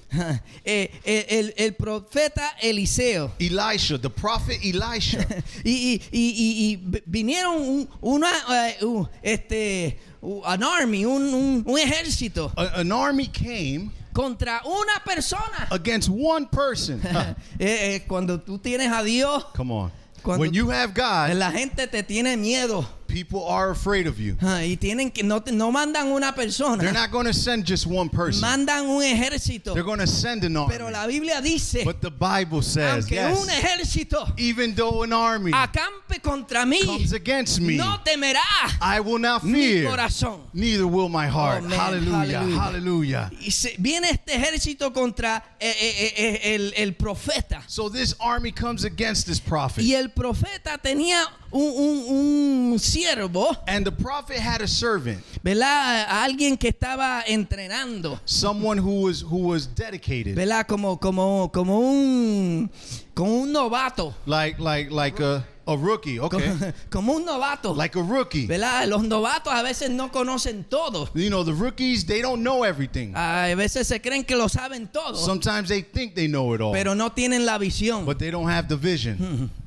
Eh, 0.64 0.88
eh, 1.04 1.24
el, 1.30 1.52
el 1.56 1.70
profeta 1.72 2.50
Eliseo. 2.62 3.30
Elisha, 3.40 3.98
the 3.98 4.10
prophet 4.10 4.58
Elisha. 4.62 5.24
Y, 5.64 6.00
y- 6.12 6.76
vinieron 7.06 7.56
un, 7.60 7.88
una, 8.02 8.30
eh, 8.50 8.76
este, 9.22 9.98
un- 10.20 10.42
an 10.44 10.62
army, 10.62 11.04
un, 11.04 11.32
un- 11.34 11.64
un 11.66 11.78
ejército. 11.78 12.52
A- 12.56 12.80
an 12.80 12.92
army 12.92 13.26
came 13.26 13.90
contra 14.12 14.60
una 14.66 15.00
persona. 15.04 15.66
against 15.70 16.08
one 16.10 16.46
person. 16.46 17.00
Eh, 17.58 17.94
eh, 17.96 18.04
cuando 18.06 18.38
tú 18.40 18.58
tienes 18.58 18.90
a 18.92 19.02
Dios, 19.02 19.44
Come 19.54 19.72
on. 19.72 19.92
Cuando- 20.22 20.40
when 20.42 20.52
you 20.52 20.70
have 20.70 20.92
God, 20.94 21.34
la 21.34 21.50
gente 21.50 21.86
te 21.88 22.02
tiene 22.02 22.36
miedo. 22.36 22.84
People 23.12 23.46
are 23.46 23.70
afraid 23.70 24.06
of 24.06 24.18
you. 24.18 24.36
Ah, 24.42 24.60
y 24.64 24.76
tienen 24.76 25.12
que 25.12 25.22
no, 25.22 25.42
no 25.52 25.70
mandan 25.70 26.06
una 26.10 26.32
They're 26.32 26.46
persona, 26.46 26.92
not 26.92 27.10
going 27.10 27.26
to 27.26 27.32
send 27.34 27.64
just 27.66 27.86
one 27.86 28.08
person. 28.08 28.40
mandan 28.40 28.86
un 28.86 29.02
ejército. 29.02 29.74
They're 29.74 29.82
going 29.84 29.98
to 30.00 30.06
send 30.06 30.44
an 30.44 30.54
Pero 30.68 30.86
army. 30.86 30.92
la 30.92 31.06
Biblia 31.06 31.40
dice, 31.42 31.84
But 31.84 32.00
the 32.00 32.10
Bible 32.10 32.62
says, 32.62 33.04
aunque 33.04 33.12
yes, 33.16 33.38
un 33.40 33.48
ejército 33.48 34.32
even 34.38 34.74
though 34.74 35.02
an 35.02 35.12
army 35.12 35.52
acampe 35.52 36.20
contra 36.22 36.64
mí, 36.64 36.84
comes 36.84 37.12
against 37.12 37.60
me, 37.60 37.76
no 37.76 37.98
temerá 38.04 38.40
I 38.80 39.00
will 39.00 39.18
not 39.18 39.44
mi 39.44 39.52
fear. 39.80 39.90
corazón. 39.90 40.40
Neither 40.54 40.86
will 40.86 41.08
my 41.08 41.26
heart. 41.26 41.62
Oh, 41.64 41.68
hallelujah. 41.68 42.38
Hallelujah. 42.40 42.60
Hallelujah. 42.60 43.30
Y 43.40 43.50
se- 43.50 43.76
viene 43.78 44.10
este 44.10 44.34
ejército 44.34 44.92
contra 44.92 45.42
eh, 45.60 45.70
eh, 45.80 46.12
eh, 46.16 46.54
el, 46.54 46.72
el 46.76 46.92
profeta. 46.94 47.62
So 47.66 47.88
this 47.88 48.14
army 48.20 48.52
comes 48.52 48.84
against 48.84 49.26
this 49.26 49.38
prophet. 49.40 49.84
Y 49.84 49.94
el 49.94 50.08
profeta 50.10 50.78
tenía 50.78 51.24
un, 51.52 51.62
un- 51.62 52.72
un 52.72 52.78
siervo, 52.78 53.56
And 53.66 53.84
the 53.84 53.92
prophet 53.92 54.38
had 54.38 54.62
a 54.62 54.66
servant, 54.66 55.22
¿verdad? 55.42 56.06
A 56.08 56.24
alguien 56.24 56.56
que 56.56 56.68
estaba 56.68 57.22
entrenando, 57.26 58.18
someone 58.24 58.78
who 58.80 59.02
was 59.02 59.22
who 59.22 59.38
was 59.48 59.66
dedicated. 59.74 60.34
¿verdad? 60.34 60.66
Como, 60.66 60.96
como, 60.98 61.50
como 61.52 61.78
un, 61.80 62.70
como 63.14 63.42
un 63.42 63.52
novato. 63.52 64.14
Like 64.26 64.58
like 64.58 64.90
like 64.90 65.20
a, 65.22 65.44
a 65.66 65.76
rookie. 65.76 66.18
Okay. 66.18 66.40
Como, 66.48 66.72
como 66.90 67.12
un 67.14 67.24
novato. 67.24 67.74
Like 67.76 67.96
a 67.98 68.02
rookie. 68.02 68.46
¿Verdad? 68.46 68.86
Los 68.88 69.02
novatos 69.04 69.52
a 69.52 69.62
veces 69.62 69.90
no 69.90 70.10
conocen 70.10 70.64
todo. 70.64 71.08
You 71.14 71.28
know, 71.28 71.44
the 71.44 71.52
rookies, 71.52 72.04
they 72.06 72.22
don't 72.22 72.42
know 72.42 72.64
everything. 72.64 73.12
A 73.14 73.54
veces 73.54 73.86
se 73.86 74.00
creen 74.00 74.24
que 74.24 74.34
lo 74.36 74.48
saben 74.48 74.88
todo, 74.90 75.14
Sometimes 75.16 75.68
they 75.68 75.82
think 75.82 76.14
they 76.14 76.26
know 76.26 76.54
it 76.54 76.60
all, 76.60 76.72
pero 76.72 76.94
no 76.94 77.10
tienen 77.10 77.44
la 77.44 77.58
visión. 77.58 78.04
but 78.06 78.18
they 78.18 78.30
don't 78.30 78.48
have 78.48 78.68
the 78.68 78.76
vision. 78.76 79.50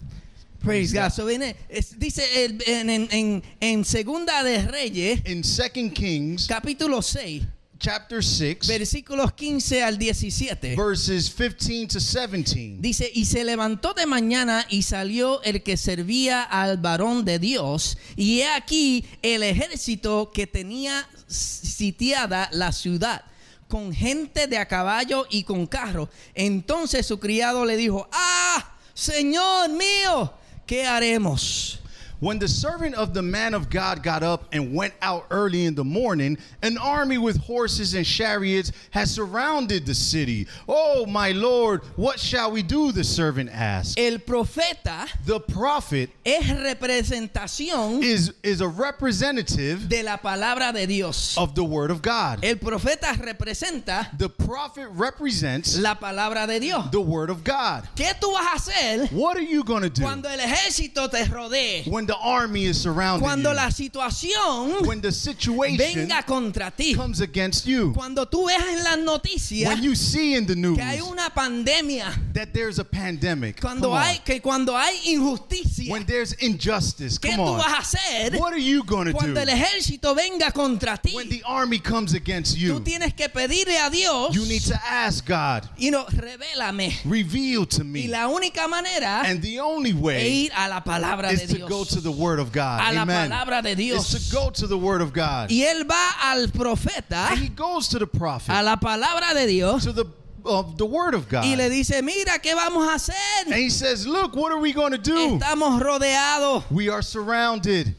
Praise 0.65 0.91
God. 0.93 1.11
So 1.11 1.25
viene, 1.25 1.55
es- 1.69 1.97
dice 1.97 2.23
el- 2.43 2.61
en, 2.65 2.89
en- 2.89 3.07
en- 3.11 3.43
en 3.59 3.85
Segunda 3.85 4.43
de 4.43 4.63
Reyes, 4.67 5.21
In 5.27 5.43
Second 5.43 5.93
Kings 5.93 6.47
capítulo 6.47 7.01
6, 7.03 7.43
chapter 7.77 8.23
6, 8.23 8.65
versículos 8.67 9.31
15 9.33 9.83
al 9.83 9.97
17. 9.99 10.75
verses 10.75 11.29
15 11.29 11.87
to 11.87 11.99
17. 11.99 12.77
Dice, 12.81 13.11
y 13.13 13.25
se 13.25 13.43
levantó 13.43 13.93
de 13.93 14.07
mañana 14.07 14.65
y 14.69 14.81
salió 14.81 15.41
el 15.43 15.61
que 15.61 15.77
servía 15.77 16.41
al 16.43 16.77
varón 16.77 17.23
de 17.25 17.37
Dios, 17.37 17.97
y 18.15 18.39
he 18.39 18.47
aquí 18.47 19.05
el 19.21 19.43
ejército 19.43 20.31
que 20.33 20.47
tenía 20.47 21.07
sitiada 21.27 22.49
la 22.51 22.71
ciudad, 22.71 23.23
con 23.67 23.93
gente 23.93 24.47
de 24.47 24.57
a 24.57 24.67
caballo 24.67 25.27
y 25.29 25.43
con 25.43 25.67
carro. 25.67 26.09
Entonces 26.33 27.05
su 27.05 27.19
criado 27.19 27.65
le 27.65 27.77
dijo, 27.77 28.07
ah, 28.11 28.71
Señor 28.93 29.69
mío, 29.69 30.33
¿qué 30.65 30.85
haremos? 30.87 31.79
When 32.19 32.39
the 32.39 32.47
servant 32.47 32.95
of 32.95 33.13
the 33.13 33.21
man 33.21 33.53
of 33.53 33.69
God 33.69 34.01
got 34.01 34.23
up 34.23 34.45
and 34.53 34.73
went 34.73 34.93
out 35.01 35.25
early 35.29 35.65
in 35.65 35.75
the 35.75 35.83
morning, 35.83 36.37
an 36.61 36.77
army 36.77 37.17
with 37.17 37.37
horses 37.37 37.93
and 37.93 38.05
chariots 38.05 38.71
had 38.91 39.07
surrounded 39.09 39.85
the 39.85 39.93
city. 39.93 40.47
Oh, 40.67 41.05
my 41.05 41.31
Lord, 41.31 41.81
what 41.97 42.19
shall 42.19 42.51
we 42.51 42.63
do? 42.63 42.91
The 42.91 43.03
servant 43.03 43.49
asked. 43.51 43.99
El 43.99 44.19
profeta 44.19 45.07
The 45.25 45.39
prophet 45.39 46.09
es 46.25 46.45
representación 46.49 48.01
is, 48.01 48.33
is 48.43 48.61
a 48.61 48.67
representative 48.67 49.87
de 49.89 50.03
la 50.03 50.17
palabra 50.17 50.73
de 50.73 50.85
Dios. 50.87 51.37
of 51.37 51.55
the 51.55 51.63
word 51.63 51.91
of 51.91 52.01
God. 52.01 52.39
El 52.43 52.55
profeta 52.55 53.13
representa 53.17 54.07
The 54.17 54.29
prophet 54.29 54.87
represents 54.91 55.77
la 55.77 55.95
palabra 55.95 56.47
de 56.47 56.59
Dios. 56.59 56.89
the 56.91 57.01
word 57.01 57.29
of 57.29 57.43
God. 57.43 57.87
¿Qué 57.95 58.13
tú 58.19 58.31
vas 58.31 58.45
a 58.47 58.55
hacer 58.71 59.09
What 59.11 59.37
are 59.37 59.41
you 59.43 59.63
going 59.63 59.83
to 59.83 59.89
do 59.89 60.01
cuando 60.03 60.29
el 60.29 60.39
ejército 60.39 61.09
te 61.09 61.23
rodee? 61.25 61.83
When 62.05 62.07
the 62.07 62.17
army 62.17 62.65
is 62.65 62.79
surrounding 62.81 63.23
Cuando 63.23 63.49
you? 63.49 63.55
la 63.55 63.69
situación 63.71 64.85
When 64.85 65.01
the 65.01 65.11
situation 65.11 65.77
venga 65.77 66.23
contra 66.23 66.71
ti. 66.71 66.93
comes 66.93 67.21
against 67.21 67.65
you? 67.65 67.93
Cuando 67.93 68.25
tú 68.25 68.45
veas 68.47 68.63
en 68.67 68.83
las 68.83 68.97
noticias 68.99 69.67
When 69.69 69.83
you 69.83 69.95
see 69.95 70.35
in 70.35 70.45
the 70.45 70.55
news 70.55 70.77
que 70.77 70.83
hay 70.83 71.01
una 71.01 71.29
pandemia. 71.29 72.13
that 72.33 72.53
there's 72.53 72.79
a 72.79 72.85
pandemic, 72.85 73.59
Cuando 73.61 73.89
come 73.89 73.97
on. 73.97 74.03
hay 74.03 74.19
que 74.23 74.39
cuando 74.41 74.75
hay 74.77 74.95
injusticia. 75.05 75.91
when 75.91 76.05
there's 76.05 76.33
injustice, 76.33 77.17
¿Qué 77.17 77.29
come 77.31 77.37
tú 77.43 77.51
on. 77.53 77.57
vas 77.57 77.73
a 77.73 77.77
hacer 77.79 78.35
What 78.39 78.53
are 78.53 78.59
you 78.61 78.83
going 78.83 79.05
to 79.07 79.13
cuando 79.13 79.33
do 79.35 79.41
el 79.41 79.49
ejército 79.49 80.13
venga 80.15 80.51
contra 80.51 80.97
ti? 80.97 81.13
when 81.15 81.29
the 81.29 81.41
army 81.45 81.79
comes 81.79 82.13
against 82.13 82.55
Tú 82.55 82.59
you? 82.59 82.79
tienes 82.81 83.13
que 83.13 83.29
pedirle 83.29 83.77
a 83.79 83.89
Dios 83.89 84.35
You 84.35 84.45
need 84.45 84.61
to 84.63 84.75
ask 84.85 85.25
God, 85.25 85.67
y 85.77 85.89
no 85.89 86.05
revélame. 86.09 86.93
reveal 87.05 87.65
to 87.65 87.81
Y 87.81 87.85
me. 87.85 88.07
la 88.07 88.27
única 88.27 88.67
manera 88.67 89.21
And 89.25 89.41
the 89.41 89.59
only 89.59 89.91
es 89.91 89.95
way 89.95 90.45
ir 90.45 90.51
a 90.55 90.67
la 90.67 90.83
palabra 90.83 91.29
de 91.31 91.47
to 91.47 91.55
Dios. 91.55 91.69
To 91.95 92.01
the 92.01 92.11
word 92.11 92.39
of 92.39 92.51
God. 92.51 92.81
a 92.81 92.93
la 92.93 93.05
palabra 93.05 93.61
de 93.63 93.75
Dios. 93.75 94.11
To 94.11 94.35
go 94.35 94.49
to 94.51 94.67
the 94.67 94.77
word 94.77 95.01
of 95.01 95.11
God. 95.13 95.49
Y 95.49 95.63
él 95.63 95.85
va 95.87 96.11
al 96.23 96.47
profeta, 96.47 97.31
And 97.31 97.39
he 97.39 97.49
goes 97.49 97.87
to 97.89 97.99
the 97.99 98.07
prophet, 98.07 98.51
a 98.53 98.61
la 98.61 98.75
palabra 98.75 99.33
de 99.33 99.47
Dios, 99.47 99.83
to 99.85 99.91
the 99.93 100.05
of 100.47 100.77
the 100.77 100.85
word 100.85 101.15
of 101.15 101.27
God. 101.27 101.43
y 101.43 101.55
le 101.55 101.69
dice, 101.69 102.01
mira, 102.03 102.37
¿qué 102.39 102.53
vamos 102.53 102.85
a 102.87 102.91
And 102.91 103.51
hacer? 103.51 103.53
he 103.57 103.69
says, 103.69 104.05
Look, 104.05 104.35
what 104.35 104.51
are 104.51 104.59
we 104.59 104.73
going 104.73 104.91
to 104.91 104.97
do? 104.99 105.39
Estamos 105.39 105.81
rodeados. 105.81 106.63
We 106.69 106.89
are 106.89 107.01
surrounded. 107.01 107.95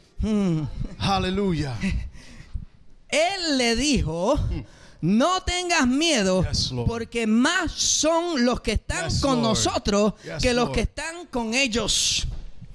Hallelujah. 0.99 1.75
Él 3.13 3.57
le 3.59 3.77
dijo, 3.77 4.39
no 5.01 5.41
tengas 5.41 5.87
miedo, 5.87 6.43
Yes, 6.45 6.73
porque 6.87 7.27
más 7.27 7.71
son 7.73 8.45
los 8.45 8.61
que 8.61 8.73
están 8.75 9.05
Yes, 9.11 9.21
con 9.21 9.43
Lord. 9.43 9.43
nosotros 9.43 10.13
Yes, 10.25 10.43
que 10.43 10.53
los 10.55 10.67
Lord. 10.69 10.75
que 10.75 10.81
están 10.83 11.27
con 11.31 11.55
ellos. 11.55 12.27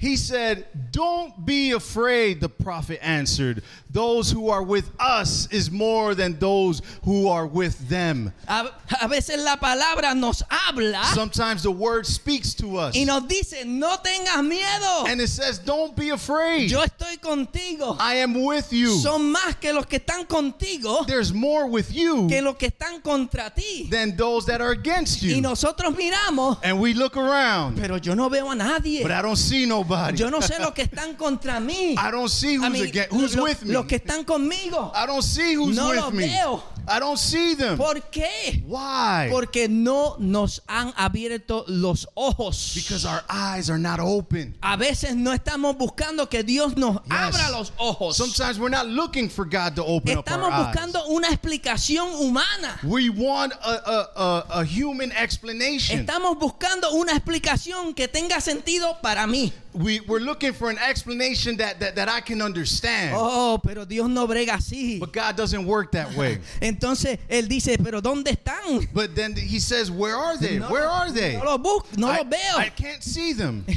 He 0.02 0.16
said, 0.16 0.66
Don't 0.92 1.46
be 1.46 1.72
afraid, 1.74 2.42
the 2.42 2.50
prophet 2.50 2.98
answered. 3.06 3.62
Those 3.92 4.32
who 4.32 4.50
are 4.50 4.64
with 4.64 4.90
us 5.00 5.48
is 5.52 5.70
more 5.70 6.16
than 6.16 6.40
those 6.40 6.82
who 7.04 7.28
are 7.28 7.46
with 7.46 7.78
them. 7.88 8.34
A, 8.48 8.70
a 9.02 9.08
veces 9.08 9.44
la 9.44 9.58
palabra 9.58 10.16
nos 10.16 10.42
habla 10.50 11.04
Sometimes 11.14 11.62
the 11.62 11.70
word 11.72 12.08
speaks 12.08 12.56
to 12.56 12.78
us. 12.78 12.96
y 12.96 13.04
nos 13.04 13.24
dice, 13.28 13.64
no 13.66 13.98
tengas 13.98 14.42
miedo, 14.44 15.08
And 15.08 15.22
it 15.22 15.28
says, 15.28 15.60
Don't 15.60 15.96
be 15.96 16.10
afraid. 16.10 16.72
yo 16.72 16.82
estoy 16.82 17.20
contigo. 17.20 17.96
I 18.00 18.16
am 18.16 18.44
with 18.44 18.74
you. 18.74 18.88
Son 18.98 19.32
más 19.32 19.60
que 19.62 19.72
los 19.72 19.86
que 19.86 20.00
están 20.00 20.26
contigo 20.26 21.06
There's 21.06 21.32
more 21.34 21.68
with 21.68 21.94
you 21.94 22.28
que 22.28 22.42
los 22.42 22.56
que 22.56 22.70
están 22.72 23.04
contra 23.04 23.52
ti. 23.56 23.88
than 23.92 24.16
those 24.18 24.48
that 24.48 24.62
are 24.62 24.72
against 24.72 25.22
you. 25.22 25.36
Y 25.36 25.42
nosotros 25.42 25.94
miramos, 25.96 26.58
And 26.64 26.80
we 26.80 26.96
look 26.96 27.18
around, 27.18 27.78
pero 27.78 27.98
yo 27.98 28.16
no 28.16 28.30
veo 28.30 28.50
a 28.50 28.56
nadie. 28.56 29.04
but 29.04 29.12
I 29.12 29.22
don't 29.22 29.36
see 29.36 29.66
nobody. 29.68 29.91
Yo 30.16 30.30
no 30.30 30.42
sé 30.42 30.60
los 30.60 30.72
que 30.74 30.84
están 30.84 31.16
contra 31.16 31.60
mí. 31.60 31.94
I 31.98 32.12
don't 32.12 32.30
see 32.30 32.54
I 32.56 32.58
who's 32.58 32.72
mean, 32.72 32.84
against, 32.88 33.12
who's 33.12 33.36
lo- 33.36 33.44
with 33.44 33.62
me. 33.64 33.74
Los 33.74 33.86
que 33.86 33.98
están 33.98 34.24
conmigo. 34.26 34.92
I 34.96 35.06
don't 35.06 35.24
see 35.24 35.56
who's 35.56 35.76
No 35.76 35.90
with 35.90 35.96
los 35.98 36.14
me. 36.14 36.28
veo. 36.28 36.64
I 36.88 37.00
don't 37.00 37.18
see 37.20 37.54
them. 37.56 37.78
¿Por 37.78 38.02
qué? 38.10 38.64
Why? 38.66 39.30
Porque 39.30 39.68
no 39.70 40.16
nos 40.18 40.62
han 40.68 40.92
abierto 40.98 41.64
los 41.68 42.08
ojos. 42.16 42.72
Because 42.74 43.06
our 43.06 43.24
eyes 43.30 43.70
are 43.70 43.78
not 43.78 44.00
open. 44.00 44.58
A 44.64 44.76
veces 44.78 45.16
no 45.16 45.32
estamos 45.32 45.78
buscando 45.78 46.28
que 46.28 46.44
Dios 46.44 46.76
nos 46.78 46.96
Yes. 47.04 47.12
abra 47.12 47.50
los 47.52 47.72
ojos. 47.78 48.18
Sometimes 48.18 48.58
we're 48.58 48.70
not 48.76 48.88
looking 48.88 49.30
for 49.30 49.46
God 49.46 49.76
to 49.76 49.84
open 49.86 50.18
up 50.18 50.26
Estamos 50.26 50.48
our 50.52 50.54
eyes. 50.54 50.66
buscando 50.76 51.06
una 51.10 51.28
explicación 51.30 52.14
humana. 52.20 52.80
We 52.84 53.10
want 53.10 53.54
a, 53.62 53.74
a, 53.86 54.10
a, 54.16 54.62
a 54.62 54.66
human 54.66 55.12
explanation. 55.12 56.00
Estamos 56.00 56.38
buscando 56.40 56.92
una 56.94 57.12
explicación 57.14 57.94
que 57.94 58.08
tenga 58.08 58.42
sentido 58.42 58.98
para 59.04 59.28
mí. 59.28 59.54
We, 59.74 60.02
we're 60.02 60.20
looking 60.20 60.54
for 60.54 60.70
an 60.70 60.78
explanation 60.78 61.58
that, 61.58 61.80
that, 61.80 61.96
that 61.96 62.10
I 62.10 62.20
can 62.20 62.42
understand. 62.42 63.16
Oh, 63.18 63.60
pero 63.64 63.86
Dios 63.86 64.10
no 64.10 64.28
brega 64.28 64.56
así. 64.56 65.00
But 65.00 65.14
God 65.14 65.36
doesn't 65.38 65.66
work 65.66 65.92
that 65.94 66.14
way. 66.16 66.40
Entonces 66.62 67.18
él 67.30 67.48
dice, 67.48 67.78
pero 67.82 68.02
¿dónde 68.02 68.32
están? 68.32 68.88
But 68.94 69.16
then 69.16 69.36
he 69.36 69.60
says, 69.60 69.90
Where 69.90 70.16
are 70.16 70.38
they? 70.38 70.60
No, 70.60 70.70
Where 70.70 70.88
are 70.88 71.12
they? 71.12 71.38
No 71.38 71.46
los 71.46 71.60
busco, 71.60 71.98
no 71.98 72.08
I, 72.08 72.18
los 72.18 72.28
veo. 72.28 72.58
I 72.58 72.70
can't 72.70 73.04
see 73.04 73.34
them. 73.34 73.66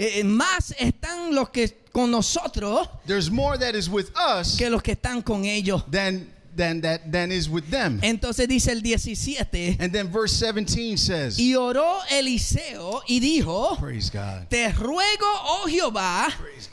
Eh, 0.00 0.22
más 0.22 0.72
están 0.78 1.34
los 1.34 1.48
que 1.48 1.76
con 1.90 2.08
nosotros 2.12 2.88
There's 3.04 3.32
more 3.32 3.58
that 3.58 3.74
is 3.74 3.90
with 3.90 4.12
us 4.16 4.56
que 4.56 4.70
los 4.70 4.80
que 4.80 4.92
están 4.92 5.22
con 5.24 5.44
ellos. 5.44 5.82
than, 5.90 6.32
than, 6.58 6.82
that, 6.82 7.10
than 7.10 7.32
is 7.32 7.48
with 7.48 7.70
them. 7.70 7.98
Entonces 8.02 8.46
dice 8.48 8.68
el 8.72 8.82
17, 8.82 9.78
And 9.80 9.90
then 9.92 10.08
verse 10.12 10.32
17 10.34 10.98
says, 10.98 11.38
y 11.38 11.54
oró 11.54 12.00
Eliseo 12.10 13.00
y 13.08 13.20
dijo, 13.20 13.78
Praise 13.78 14.10
God. 14.10 14.48
te 14.50 14.70
ruego, 14.72 15.26
oh 15.44 15.66
Jehová, 15.66 16.28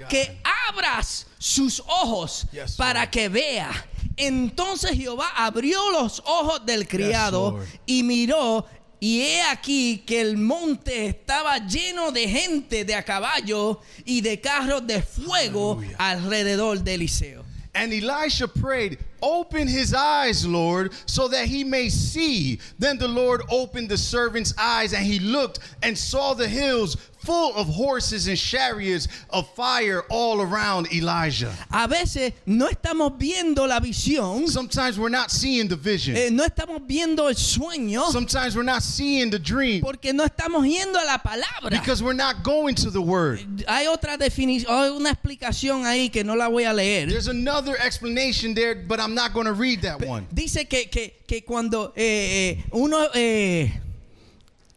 que 0.09 0.37
abras 0.67 1.27
sus 1.39 1.79
ojos 1.87 2.45
Yes, 2.51 2.75
para 2.75 3.01
Lord. 3.03 3.11
que 3.11 3.29
vea. 3.29 3.71
Entonces 4.17 4.91
Jehová 4.97 5.29
abrió 5.35 5.91
los 5.91 6.21
ojos 6.25 6.65
del 6.65 6.87
criado 6.87 7.51
Lord. 7.51 7.67
y 7.85 8.03
miró. 8.03 8.65
Y 8.99 9.21
he 9.21 9.41
aquí 9.43 9.99
que 10.07 10.21
el 10.21 10.37
monte 10.37 11.07
estaba 11.07 11.59
lleno 11.67 12.11
de 12.11 12.27
gente 12.27 12.85
de 12.85 12.95
a 12.95 13.03
caballo 13.03 13.81
y 14.05 14.21
de 14.21 14.39
carros 14.41 14.87
de 14.87 15.01
fuego 15.01 15.73
Aleluya. 15.73 15.95
alrededor 15.99 16.79
de 16.81 16.93
Eliseo. 16.95 17.43
And 17.73 17.91
Elisha 17.91 18.47
prayed, 18.47 18.97
Open 19.21 19.67
his 19.67 19.93
eyes, 19.93 20.45
Lord, 20.45 20.93
so 21.05 21.27
that 21.29 21.45
he 21.47 21.63
may 21.63 21.89
see. 21.89 22.59
Then 22.79 22.97
the 22.97 23.07
Lord 23.07 23.41
opened 23.49 23.89
the 23.89 23.97
servant's 23.97 24.53
eyes, 24.57 24.93
and 24.93 25.05
he 25.05 25.19
looked 25.19 25.59
and 25.81 25.97
saw 25.97 26.33
the 26.33 26.47
hills 26.47 26.97
full 27.19 27.55
of 27.55 27.65
horses 27.67 28.27
and 28.27 28.37
chariots 28.37 29.07
of 29.31 29.49
fire 29.55 30.03
all 30.11 30.41
around 30.43 30.93
Elijah. 30.93 31.51
A 31.71 31.87
veces 31.87 32.33
no 32.45 32.67
estamos 32.69 33.17
viendo 33.17 33.67
la 33.67 33.79
visión, 33.79 34.47
Sometimes 34.47 34.99
we're 34.99 35.09
not 35.09 35.31
seeing 35.31 35.67
the 35.67 35.75
vision. 35.75 36.15
eh, 36.15 36.29
no 36.31 36.43
estamos 36.45 36.85
viendo 36.87 37.27
el 37.27 37.33
sueño, 37.33 38.11
Sometimes 38.11 38.55
we're 38.55 38.61
not 38.61 38.83
seeing 38.83 39.31
the 39.31 39.39
dream 39.39 39.81
porque 39.81 40.13
no 40.13 40.23
estamos 40.23 40.67
yendo 40.67 40.97
a 41.01 41.05
la 41.05 41.17
palabra. 41.17 41.71
because 41.71 42.03
we're 42.03 42.13
not 42.13 42.43
going 42.43 42.75
to 42.75 42.91
the 42.91 43.01
word. 43.01 43.39
Hay 43.67 43.87
otra 43.87 44.17
definición, 44.19 44.69
hay 44.69 44.89
una 44.95 45.09
explicación 45.09 45.83
ahí 45.83 46.11
que 46.11 46.23
no 46.23 46.35
la 46.35 46.47
voy 46.47 46.65
a 46.65 46.73
leer. 46.73 47.07
There's 47.09 47.27
another 47.27 47.75
explanation 47.83 48.53
there, 48.53 48.75
but 48.75 48.99
I'm 48.99 49.14
not 49.15 49.33
going 49.33 49.47
to 49.47 49.53
read 49.53 49.81
that 49.81 49.99
one. 50.05 50.27
Dice 50.33 50.65
que, 50.69 50.85
que, 50.89 51.13
que 51.27 51.41
cuando 51.41 51.91
eh, 51.95 52.59
eh, 52.59 52.63
uno 52.71 53.07
eh, 53.15 53.71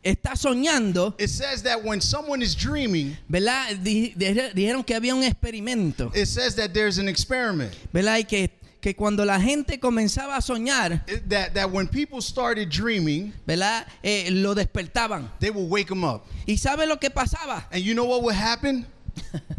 está 0.02 0.36
soñando, 0.36 1.14
It 1.18 1.28
says 1.28 1.62
that 1.64 1.82
when 1.84 2.00
someone 2.00 2.40
is 2.42 2.54
dreaming, 2.54 3.16
¿verdad? 3.28 3.76
Di- 3.82 4.14
di- 4.16 4.34
Dijeron 4.54 4.84
que 4.86 4.94
había 4.94 5.14
un 5.14 5.22
experimento, 5.24 6.10
it 6.14 6.26
says 6.26 6.54
that 6.56 6.72
there's 6.72 6.98
an 6.98 7.08
experiment. 7.08 7.72
¿verdad? 7.92 8.18
Y 8.18 8.22
que, 8.24 8.50
que 8.80 8.94
cuando 8.94 9.24
la 9.24 9.40
gente 9.40 9.78
comenzaba 9.80 10.36
a 10.36 10.40
soñar, 10.40 11.04
that, 11.28 11.52
that 11.54 11.70
when 11.70 11.86
people 11.88 12.20
started 12.22 12.70
dreaming, 12.70 13.32
¿verdad? 13.46 13.86
Eh, 14.02 14.30
lo 14.30 14.54
despertaban. 14.54 15.28
they 15.40 15.50
will 15.50 15.66
wake 15.68 15.88
them 15.88 16.04
up. 16.04 16.24
¿Y 16.46 16.56
sabe 16.56 16.86
lo 16.86 16.96
que 16.98 17.10
pasaba? 17.10 17.64
And 17.72 17.82
you 17.82 17.94
know 17.94 18.04
what 18.04 18.22
would 18.22 18.34
happen? 18.36 18.86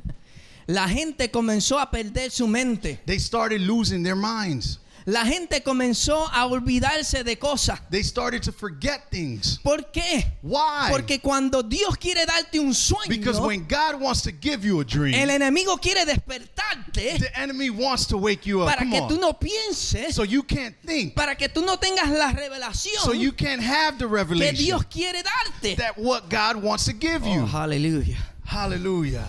La 0.69 0.87
gente 0.87 1.31
comenzó 1.31 1.79
a 1.79 1.89
perder 1.89 2.29
su 2.29 2.47
mente. 2.47 2.99
They 3.07 3.17
started 3.19 3.59
losing 3.61 4.03
their 4.03 4.15
minds. 4.15 4.77
La 5.05 5.25
gente 5.25 5.63
comenzó 5.63 6.27
a 6.31 6.45
olvidarse 6.45 7.23
de 7.23 7.39
cosas. 7.39 7.79
They 7.89 8.03
started 8.03 8.43
to 8.43 8.51
forget 8.51 9.09
things. 9.09 9.57
¿Por 9.63 9.89
qué? 9.91 10.23
Why? 10.43 10.89
Porque 10.91 11.19
cuando 11.19 11.63
Dios 11.63 11.97
quiere 11.97 12.23
darte 12.27 12.59
un 12.59 12.75
sueño, 12.75 13.07
Because 13.09 13.39
when 13.41 13.65
God 13.67 13.99
wants 13.99 14.21
to 14.21 14.31
give 14.31 14.63
you 14.63 14.79
a 14.79 14.83
dream, 14.83 15.15
el 15.15 15.31
enemigo 15.31 15.77
quiere 15.81 16.05
despertarte 16.05 17.17
the 17.17 17.31
enemy 17.35 17.71
wants 17.71 18.05
to 18.05 18.17
wake 18.17 18.45
you 18.45 18.61
up. 18.61 18.67
para 18.67 18.81
Come 18.81 18.91
que 18.91 19.01
tú 19.07 19.15
on. 19.15 19.21
no 19.21 19.33
pienses, 19.33 20.13
So 20.13 20.23
you 20.23 20.43
can't 20.43 20.75
think. 20.85 21.15
para 21.15 21.33
que 21.35 21.49
tú 21.49 21.65
no 21.65 21.77
tengas 21.77 22.09
la 22.11 22.31
revelación 22.31 23.01
So 23.03 23.13
you 23.13 23.31
can't 23.31 23.63
have 23.63 23.97
the 23.97 24.05
que 24.05 24.13
revelation 24.13 24.55
Dios 24.63 24.83
quiere 24.85 25.23
darte. 25.23 25.75
that 25.77 25.97
what 25.97 26.29
God 26.29 26.57
wants 26.61 26.85
to 26.85 26.93
give 26.93 27.25
you. 27.25 27.41
Oh, 27.51 27.57
aleluya. 27.57 28.15
Hallelujah. 28.45 29.25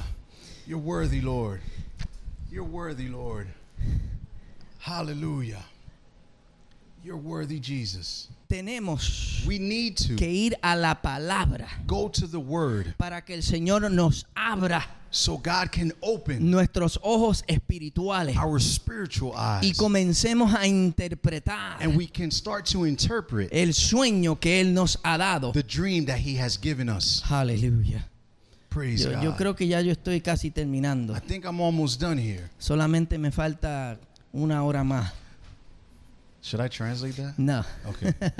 You're 0.70 0.78
worthy, 0.78 1.20
Lord. 1.20 1.60
You're 2.48 2.62
worthy, 2.62 3.08
Lord. 3.08 3.48
Hallelujah. 4.78 5.64
You're 7.02 7.16
worthy, 7.16 7.58
Jesus. 7.58 8.28
Tenemos 8.48 9.44
We 9.48 9.58
need 9.58 9.96
to 9.96 10.14
que 10.14 10.28
ir 10.28 10.52
a 10.62 10.76
la 10.76 10.94
palabra 10.94 11.66
go 11.88 12.06
to 12.10 12.28
the 12.28 12.38
word 12.38 12.94
para 12.98 13.20
que 13.20 13.34
el 13.34 13.42
Señor 13.42 13.90
nos 13.90 14.24
abra 14.36 14.84
so 15.10 15.38
God 15.38 15.72
can 15.72 15.90
open 16.02 16.48
nuestros 16.48 16.98
ojos 17.02 17.42
espirituales 17.48 18.36
our 18.36 18.60
spiritual 18.60 19.32
y 19.34 19.58
eyes 19.64 19.76
comencemos 19.76 20.54
a 20.54 20.68
interpretar 20.68 21.80
and 21.80 21.96
we 21.96 22.06
can 22.06 22.30
start 22.30 22.64
to 22.64 22.84
interpret 22.84 23.48
el 23.52 23.72
sueño 23.72 24.38
que 24.40 24.60
Él 24.60 24.72
nos 24.72 24.96
ha 25.04 25.18
dado. 25.18 25.52
the 25.52 25.64
dream 25.64 26.04
that 26.04 26.18
He 26.18 26.36
has 26.36 26.56
given 26.56 26.88
us. 26.88 27.22
Aleluya. 27.28 28.04
Praise 28.70 29.04
Yo, 29.04 29.20
yo 29.20 29.36
creo 29.36 29.56
que 29.56 29.66
ya 29.66 29.80
yo 29.80 29.90
estoy 29.90 30.20
casi 30.20 30.50
terminando. 30.50 31.12
I 31.12 31.18
think 31.18 31.44
I'm 31.44 31.60
almost 31.60 32.00
done 32.00 32.16
here. 32.16 32.48
Solamente 32.58 33.18
me 33.18 33.32
falta 33.32 33.98
una 34.32 34.64
hora 34.64 34.84
más. 34.84 35.12
Should 36.40 36.60
I 36.60 36.68
translate 36.68 37.16
that? 37.16 37.36
No. 37.36 37.64
Okay. 37.88 38.14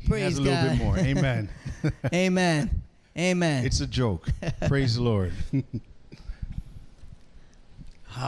he 0.00 0.08
Praise 0.08 0.22
has 0.24 0.38
a 0.38 0.42
little 0.42 0.62
God. 0.62 0.70
bit 0.70 0.78
more. 0.78 0.98
Amen. 0.98 1.48
Amen. 2.14 2.82
Amen. 3.18 3.66
It's 3.66 3.80
a 3.80 3.86
joke. 3.88 4.28
Praise 4.68 4.94
the 4.94 5.02
Lord. 5.02 5.32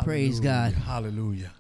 Praise 0.03 0.41
God. 0.41 0.73
Hallelujah. 0.73 1.53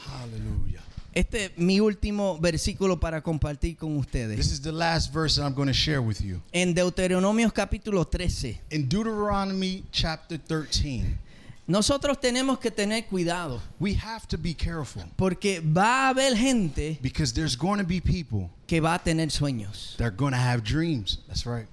Hallelujah. 0.00 0.82
Este 1.14 1.46
es 1.46 1.50
mi 1.58 1.80
último 1.80 2.38
versículo 2.38 3.00
para 3.00 3.22
compartir 3.22 3.76
con 3.76 3.96
This 3.96 4.06
ustedes. 4.06 4.52
is 4.52 4.60
the 4.60 4.70
last 4.72 5.12
verse 5.12 5.36
that 5.36 5.46
I'm 5.46 5.54
going 5.54 5.68
to 5.68 5.72
share 5.74 6.00
with 6.02 6.20
you. 6.20 6.40
En 6.52 6.74
Deuteronomios 6.74 7.52
capítulo 7.52 8.04
13. 8.06 8.60
In 8.70 8.88
Deuteronomy 8.88 9.84
chapter 9.90 10.38
13, 10.38 11.18
Nosotros 11.66 12.18
tenemos 12.18 12.58
que 12.58 12.70
tener 12.70 13.04
cuidado 13.06 13.60
we 13.78 13.94
have 13.94 14.26
to 14.28 14.38
be 14.38 14.54
careful 14.54 15.02
porque 15.16 15.60
va 15.60 16.06
a 16.06 16.08
haber 16.10 16.34
gente 16.34 16.98
because 17.02 17.32
there's 17.34 17.56
going 17.56 17.78
to 17.78 17.84
be 17.86 18.00
people 18.00 18.48
que 18.66 18.80
va 18.80 18.94
a 18.94 18.98
tener 18.98 19.28
sueños. 19.30 19.94
that 19.98 20.04
are 20.06 20.16
going 20.16 20.32
to 20.32 20.38
have 20.38 20.62
dreams. 20.62 21.18
That's 21.26 21.44
right. 21.46 21.66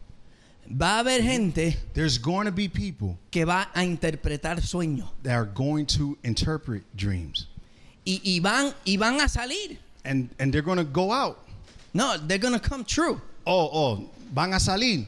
Va 0.68 0.96
a 0.96 1.00
haber 1.04 1.22
gente 1.22 1.78
There's 1.94 2.18
going 2.18 2.46
to 2.46 2.52
be 2.52 2.68
people 2.68 3.18
que 3.32 3.46
va 3.46 3.70
a 3.74 3.84
interpretar 3.86 4.60
sueños. 4.62 5.10
that 5.24 5.34
are 5.36 5.46
going 5.46 5.86
to 5.86 6.18
interpret 6.24 6.84
dreams. 6.96 7.48
Y, 8.06 8.22
y 8.24 8.40
van, 8.40 8.74
y 8.86 8.98
van 8.98 9.20
a 9.20 9.28
salir. 9.28 9.78
And 10.06 10.30
and 10.40 10.54
they're 10.54 10.62
going 10.62 10.78
to 10.78 10.84
go 10.84 11.12
out. 11.12 11.40
No, 11.96 12.18
they're 12.18 12.38
gonna 12.38 12.60
come 12.60 12.84
true. 12.84 13.22
Oh, 13.48 13.70
oh, 13.72 14.10
van 14.34 14.54
a 14.54 14.60
salir. 14.60 15.08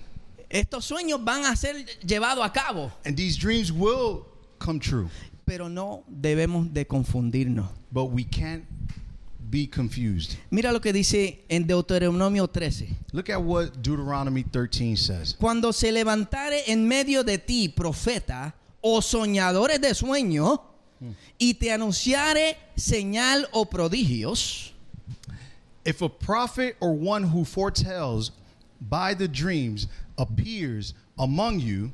Estos 0.49 0.85
sueños 0.85 1.21
van 1.23 1.43
a 1.43 1.53
ser 1.57 1.85
llevados 2.01 2.45
a 2.45 2.49
cabo. 2.49 2.91
And 3.05 3.17
these 3.17 3.35
dreams 3.35 3.73
will 3.73 4.25
come 4.57 4.79
true. 4.79 5.09
Pero 5.45 5.67
no 5.67 6.05
debemos 6.09 6.73
de 6.73 6.85
confundirnos. 6.85 7.67
But 7.91 8.05
we 8.05 8.23
can't 8.23 8.63
be 9.49 9.67
confused. 9.67 10.37
Mira 10.49 10.71
lo 10.71 10.79
que 10.79 10.93
dice 10.93 11.39
en 11.49 11.67
Deuteronomio 11.67 12.47
13. 12.47 12.87
Look 13.11 13.29
at 13.29 13.41
what 13.41 13.81
Deuteronomy 13.81 14.43
13 14.43 14.95
says. 14.95 15.35
Cuando 15.37 15.73
se 15.73 15.91
levantare 15.91 16.63
en 16.67 16.87
medio 16.87 17.23
de 17.23 17.37
ti 17.37 17.67
profeta 17.67 18.53
o 18.81 19.01
soñadores 19.01 19.81
de 19.81 19.93
sueño 19.93 20.61
y 21.37 21.53
te 21.53 21.71
anunciare 21.71 22.57
señal 22.75 23.47
o 23.51 23.65
prodigios, 23.65 24.73
If 25.87 26.01
a 26.01 26.09
prophet 26.09 26.75
or 26.81 26.91
one 26.91 27.23
who 27.23 27.45
foretells 27.45 28.31
by 28.81 29.13
the 29.13 29.29
dreams 29.29 29.87
appears 30.17 30.93
among 31.17 31.61
you 31.61 31.93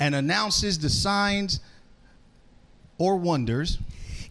and 0.00 0.16
announces 0.16 0.76
the 0.80 0.90
signs 0.90 1.60
or 2.98 3.16
wonders, 3.16 3.78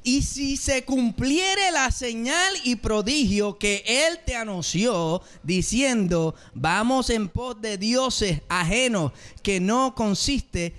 y 0.03 0.19
si 0.21 0.57
se 0.57 0.81
cumpliere 0.81 1.71
la 1.71 1.89
señal 1.89 2.53
y 2.65 2.75
prodigio 2.75 3.57
que 3.57 3.81
él 3.87 4.19
te 4.25 4.35
anunció, 4.35 5.21
diciendo, 5.41 6.35
vamos 6.53 7.09
en 7.09 7.29
pos 7.29 7.61
de 7.61 7.77
dioses 7.77 8.41
ajenos 8.49 9.13
que 9.41 9.61
no 9.61 9.95
consiste, 9.95 10.73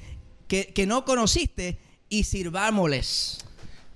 que, 0.46 0.66
que 0.66 0.86
no 0.86 1.06
conociste, 1.06 1.78
y 2.10 2.22
sirvámosles. 2.22 3.42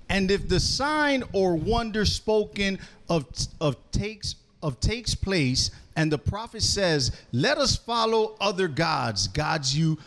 and 0.09 0.29
if 0.29 0.47
the 0.47 0.59
sign 0.59 1.23
or 1.33 1.55
wonder 1.55 2.05
spoken 2.05 2.79
of, 3.09 3.25
of 3.59 3.75
takes 3.91 4.35
of 4.61 4.79
takes 4.79 5.13
place, 5.13 5.71
and 5.97 6.09
the 6.09 6.17
prophet 6.17 6.63
says, 6.63 7.11
"Let 7.33 7.57
us 7.57 7.75
follow 7.75 8.35
other 8.39 8.69
gods, 8.69 9.27
gods 9.27 9.75
you 9.75 9.99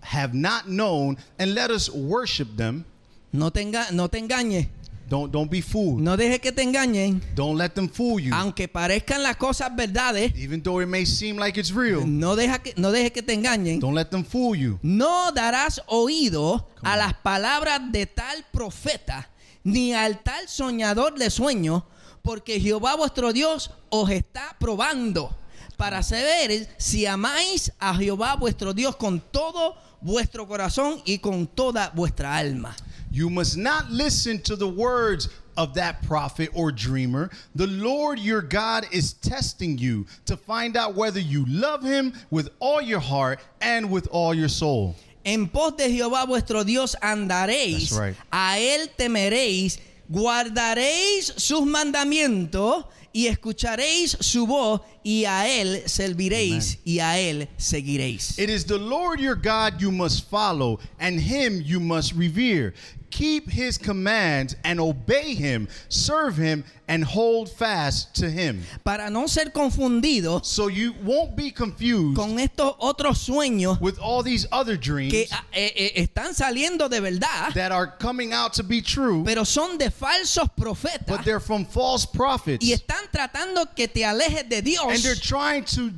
have 0.00 0.34
not 0.34 0.68
known, 0.68 1.16
and 1.38 1.54
let 1.54 1.70
us 1.70 1.88
worship 1.88 2.54
them." 2.56 2.84
No 3.32 3.48
te, 3.48 3.64
enga- 3.64 3.90
no 3.92 4.06
te 4.06 4.20
engañes, 4.20 4.68
Don't 5.08 5.32
don't 5.32 5.50
be 5.50 5.62
fooled. 5.62 6.00
no 6.02 6.16
dejes 6.16 6.38
que 6.40 6.52
te 6.52 6.62
engañen, 6.62 7.22
Don't 7.34 7.56
let 7.58 7.70
them 7.70 7.88
fool 7.88 8.20
you. 8.20 8.34
aunque 8.34 8.68
parezcan 8.68 9.22
las 9.22 9.36
cosas 9.36 9.74
verdades, 9.74 10.32
Even 10.36 10.62
though 10.62 10.80
it 10.82 10.86
may 10.88 11.06
seem 11.06 11.38
like 11.38 11.58
it's 11.58 11.72
real, 11.72 12.02
no, 12.06 12.36
deja 12.36 12.58
que, 12.58 12.74
no 12.76 12.90
dejes 12.92 13.12
que 13.12 13.22
te 13.22 13.32
engañen. 13.32 13.80
don't 13.80 13.94
let 13.96 14.06
them 14.10 14.24
fool 14.24 14.54
you. 14.56 14.78
No 14.82 15.32
darás 15.32 15.80
oído 15.86 16.68
a 16.82 16.96
las 16.96 17.14
palabras 17.14 17.80
de 17.90 18.06
tal 18.06 18.44
profeta, 18.52 19.30
ni 19.64 19.94
al 19.94 20.22
tal 20.22 20.46
soñador 20.48 21.18
de 21.18 21.30
sueños, 21.30 21.84
porque 22.22 22.60
Jehová 22.60 22.94
vuestro 22.96 23.32
Dios 23.32 23.70
os 23.88 24.10
está 24.10 24.56
probando 24.60 25.34
para 25.78 26.02
saber 26.02 26.68
si 26.76 27.06
amáis 27.06 27.72
a 27.78 27.94
Jehová 27.94 28.34
vuestro 28.36 28.74
Dios 28.74 28.96
con 28.96 29.20
todo 29.20 29.76
vuestro 30.00 30.46
corazón 30.46 31.00
y 31.04 31.18
con 31.18 31.46
toda 31.46 31.90
vuestra 31.94 32.36
alma. 32.36 32.76
You 33.10 33.30
must 33.30 33.56
not 33.56 33.90
listen 33.90 34.40
to 34.42 34.56
the 34.56 34.68
words 34.68 35.28
of 35.56 35.74
that 35.74 36.02
prophet 36.02 36.50
or 36.54 36.70
dreamer. 36.70 37.30
The 37.54 37.66
Lord 37.66 38.18
your 38.18 38.42
God 38.42 38.86
is 38.92 39.14
testing 39.14 39.76
you 39.76 40.06
to 40.26 40.36
find 40.36 40.76
out 40.76 40.94
whether 40.94 41.20
you 41.20 41.44
love 41.48 41.82
him 41.82 42.12
with 42.30 42.48
all 42.60 42.80
your 42.80 43.00
heart 43.00 43.40
and 43.60 43.90
with 43.90 44.06
all 44.10 44.32
your 44.34 44.48
soul. 44.48 44.94
En 45.24 45.48
pos 45.48 45.72
de 45.72 45.88
Jehová 45.88 46.26
vuestro 46.26 46.62
Dios 46.64 46.94
andaréis, 47.02 47.98
right. 47.98 48.16
a 48.32 48.56
él 48.58 48.88
temeréis, 48.96 49.78
guardaréis 50.10 51.32
sus 51.36 51.66
mandamientos 51.66 52.84
y 53.12 53.26
escucharéis 53.26 54.16
su 54.20 54.46
voz 54.46 54.80
y 55.02 55.24
a 55.24 55.48
él 55.48 55.82
serviréis 55.86 56.78
y 56.84 57.00
a 57.00 57.18
él 57.18 57.48
seguiréis. 57.56 58.38
It 58.38 58.50
is 58.50 58.64
the 58.64 58.78
Lord 58.78 59.20
your 59.20 59.36
God 59.36 59.80
you 59.80 59.90
must 59.90 60.28
follow, 60.28 60.78
and 60.98 61.18
him 61.20 61.60
you 61.62 61.80
must 61.80 62.14
revere. 62.14 62.74
Keep 63.10 63.50
his 63.50 63.78
commands 63.78 64.54
and 64.64 64.78
obey 64.78 65.34
him, 65.34 65.66
serve 65.88 66.36
him, 66.36 66.62
and 66.88 67.04
hold 67.04 67.50
fast 67.50 68.14
to 68.16 68.28
him. 68.30 68.62
Para 68.84 69.10
no 69.10 69.26
ser 69.26 69.46
confundidos 69.46 70.44
So 70.44 70.68
you 70.68 70.94
won't 71.04 71.36
be 71.36 71.50
confused 71.50 72.16
con 72.16 72.38
estos 72.38 72.76
otros 72.80 73.18
sueños 73.18 73.80
with 73.80 73.98
all 73.98 74.22
these 74.22 74.46
other 74.52 74.76
dreams 74.76 75.12
que 75.12 75.26
ah, 75.32 75.44
eh, 75.52 75.72
eh, 75.74 76.06
están 76.06 76.34
saliendo 76.34 76.88
de 76.88 77.00
verdad, 77.00 77.52
that 77.54 77.72
are 77.72 77.86
coming 77.86 78.32
out 78.32 78.54
to 78.54 78.62
be 78.62 78.80
true, 78.80 79.22
pero 79.24 79.44
son 79.44 79.78
de 79.78 79.90
falsos 79.90 80.48
profetas 80.56 81.06
but 81.06 81.24
they're 81.24 81.40
from 81.40 81.64
false 81.64 82.04
prophets. 82.06 82.64
y 82.64 82.72
están 82.72 82.97
tratando 83.12 83.66
que 83.74 83.88
te 83.88 84.04
alejes 84.04 84.48
de 84.48 84.58
And 84.58 84.66
they're 85.02 85.14
Dios. 85.14 85.20
trying 85.20 85.64
to 85.76 85.90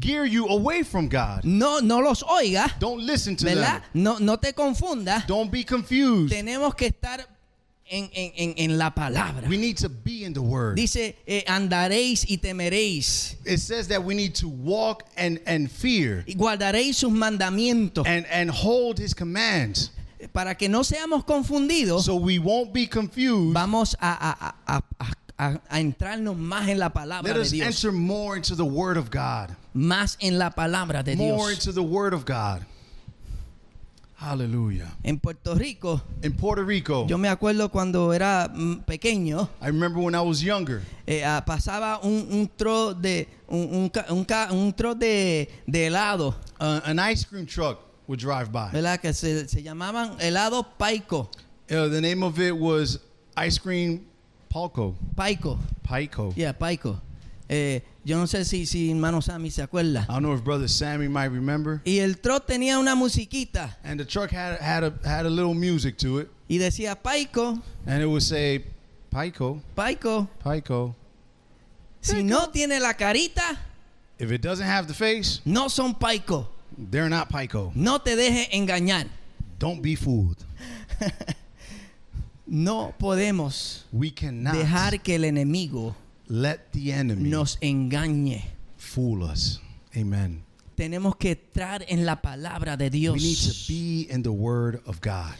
gear 0.00 0.24
you 0.26 0.46
away 0.48 0.82
from 0.82 1.08
God. 1.08 1.44
No, 1.44 1.78
no 1.80 2.00
los 2.00 2.22
oigas, 2.22 2.78
Don't 2.78 3.02
listen 3.02 3.36
to 3.36 3.44
¿verdad? 3.44 3.82
them. 3.92 4.02
No, 4.02 4.18
no 4.18 4.36
te 4.36 4.52
confundas. 4.52 5.26
Don't 5.26 5.50
be 5.50 5.64
confused. 5.64 6.32
Tenemos 6.32 6.74
que 6.76 6.88
estar 6.88 7.24
en, 7.86 8.08
en- 8.14 8.32
en- 8.36 8.54
en 8.56 8.78
la 8.78 8.90
palabra. 8.90 9.46
We 9.48 9.56
need 9.56 9.76
to 9.78 9.88
be 9.88 10.24
in 10.24 10.32
the 10.32 10.40
word. 10.42 10.76
Dice, 10.76 11.16
eh, 11.26 11.44
andaréis 11.46 12.24
y 12.28 12.38
temeréis. 12.38 13.36
It 13.44 13.58
says 13.60 13.88
that 13.88 14.02
we 14.02 14.14
need 14.14 14.34
to 14.36 14.48
walk 14.48 15.04
and, 15.16 15.38
and 15.46 15.70
fear 15.70 16.24
Y 16.26 16.34
guardaréis 16.34 16.96
sus 16.96 17.12
mandamientos. 17.12 18.06
and, 18.06 18.26
and 18.30 18.50
hold 18.50 18.98
his 18.98 19.14
commands. 19.14 19.90
Para 20.32 20.54
que 20.54 20.70
no 20.70 20.80
seamos 20.82 21.22
confundidos, 21.26 22.04
So 22.06 22.16
we 22.16 22.38
won't 22.38 22.72
be 22.72 22.86
confused. 22.86 23.52
vamos 23.52 23.94
a, 24.00 24.08
a- 24.08 24.54
a- 24.76 24.82
a- 25.38 25.60
a- 25.68 25.80
entrarnos 25.80 26.36
más 26.36 26.68
en 26.68 26.78
la 26.78 26.90
palabra 26.90 27.32
Let 27.32 27.34
de 27.34 27.40
us 27.42 27.50
Dios. 27.50 27.66
enter 27.66 27.92
more 27.92 28.36
into 28.36 28.54
the 28.54 28.64
word 28.64 28.96
of 28.96 29.10
God. 29.10 29.54
Más 29.74 30.16
en 30.20 30.38
la 30.38 30.50
palabra 30.50 31.02
de 31.02 31.16
More 31.16 31.48
Dios. 31.48 31.66
into 31.66 31.72
the 31.72 31.82
word 31.82 32.14
of 32.14 32.24
God. 32.24 32.64
Hallelujah. 34.16 34.90
En 35.02 35.18
Puerto 35.18 35.54
Rico, 35.54 36.00
In 36.22 36.32
Puerto 36.34 36.62
Rico, 36.62 37.06
yo 37.06 37.18
me 37.18 37.28
acuerdo 37.28 37.70
cuando 37.70 38.12
era 38.12 38.48
mm, 38.48 38.84
pequeño, 38.86 39.48
I 39.60 39.66
remember 39.66 40.00
when 40.00 40.14
I 40.14 40.20
was 40.20 40.40
younger, 40.40 40.82
eh, 41.06 41.22
ah, 41.24 41.42
pasaba 41.44 41.98
un, 42.02 42.28
un 42.30 42.48
tro 42.56 42.94
de 42.94 43.26
un, 43.48 43.90
un 44.08 44.26
un 44.52 44.72
tro 44.72 44.94
de, 44.94 45.48
de 45.66 45.86
helado, 45.88 46.34
uh, 46.60 46.80
an 46.84 46.98
ice 47.00 47.24
cream 47.24 47.44
truck 47.44 47.80
would 48.06 48.20
drive 48.20 48.50
by. 48.52 48.70
¿verdad? 48.72 49.00
Que 49.00 49.12
se, 49.12 49.46
se 49.48 49.62
llamaban 49.62 50.16
helado 50.20 50.64
paico, 50.78 51.28
Uh, 51.70 51.88
the 51.88 52.00
name 52.00 52.22
of 52.22 52.38
it 52.38 52.52
was 52.54 52.98
Ice 53.38 53.58
Cream 53.58 54.04
Palco. 54.54 54.94
paico, 55.16 55.58
Pico. 55.82 56.32
yeah, 56.36 56.52
paico. 56.52 57.00
Eh, 57.48 57.82
yo 58.04 58.16
no 58.16 58.26
sé 58.26 58.44
si, 58.44 58.64
si 58.66 58.90
hermano 58.90 59.20
Sammy 59.20 59.50
se 59.50 59.62
acuerda. 59.62 60.06
I 60.08 60.12
don't 60.12 60.22
know 60.22 60.32
if 60.32 60.44
Brother 60.44 60.68
Sammy 60.68 61.08
might 61.08 61.32
remember. 61.32 61.82
Y 61.84 61.98
el 61.98 62.14
tro 62.20 62.38
tenía 62.38 62.78
una 62.78 62.94
musiquita 62.94 63.76
And 63.82 63.98
the 63.98 64.04
truck 64.04 64.30
had 64.30 64.60
had 64.60 64.84
a 64.84 64.92
had 65.04 65.26
a 65.26 65.30
little 65.30 65.54
music 65.54 65.98
to 65.98 66.20
it, 66.20 66.28
y 66.48 66.58
decía 66.58 66.94
paico, 67.02 67.60
and 67.84 68.00
it 68.00 68.06
would 68.06 68.22
say 68.22 68.64
Pico, 69.10 69.60
paico. 69.76 70.28
Pico. 70.42 70.94
Si 72.00 72.22
no 72.22 72.48
tiene 72.50 72.78
la 72.80 72.92
carita, 72.94 73.58
If 74.20 74.30
it 74.30 74.40
doesn't 74.40 74.66
have 74.66 74.86
the 74.86 74.94
face, 74.94 75.40
no 75.44 75.66
son 75.66 75.94
paico. 75.96 76.46
they're 76.78 77.08
not 77.08 77.28
Pico. 77.28 77.72
No 77.74 77.98
te 77.98 78.14
dejes 78.14 78.48
engañar. 78.52 79.08
Don't 79.58 79.82
be 79.82 79.96
fooled. 79.96 80.44
No 82.46 82.94
podemos 82.98 83.84
We 83.92 84.10
cannot 84.10 84.54
dejar 84.54 85.00
que 85.02 85.14
el 85.16 85.24
enemigo 85.24 85.94
let 86.28 86.72
the 86.72 86.92
enemy 86.92 87.28
nos 87.28 87.56
engañe. 87.60 88.44
fool 88.76 89.22
us. 89.22 89.60
Amen. 89.96 90.42
Tenemos 90.76 91.16
que 91.16 91.30
entrar 91.32 91.84
en 91.88 92.04
la 92.04 92.16
palabra 92.20 92.76
de 92.76 92.86
We 92.90 92.90
need 92.90 93.36
to 93.36 93.52
Dios. 93.52 93.66
be 93.68 94.06
in 94.10 94.22
the 94.22 94.32
word 94.32 94.80
of 94.86 95.00
God. 95.00 95.34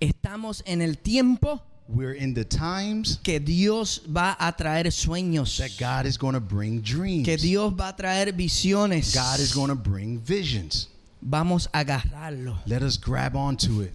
Estamos 0.00 0.62
en 0.66 0.82
el 0.82 0.96
tiempo 0.96 1.62
We're 1.86 2.14
in 2.14 2.32
the 2.34 2.44
times 2.44 3.18
que 3.22 3.38
Dios 3.40 4.00
va 4.08 4.36
a 4.40 4.52
traer 4.56 4.90
sueños. 4.90 5.58
that 5.58 5.76
God 5.78 6.06
is 6.06 6.16
going 6.18 6.32
to 6.34 6.40
bring 6.40 6.80
dreams. 6.80 7.26
Que 7.26 7.36
Dios 7.36 7.72
va 7.74 7.88
a 7.90 7.96
traer 7.96 8.32
visiones. 8.32 9.14
God 9.14 9.38
is 9.38 9.52
going 9.54 9.68
to 9.68 9.74
bring 9.76 10.18
visions. 10.18 10.88
Vamos 11.22 11.68
a 11.72 11.84
agarrarlo. 11.84 12.56
Let 12.66 12.82
us 12.82 12.96
grab 12.98 13.36
onto 13.36 13.82
it. 13.82 13.92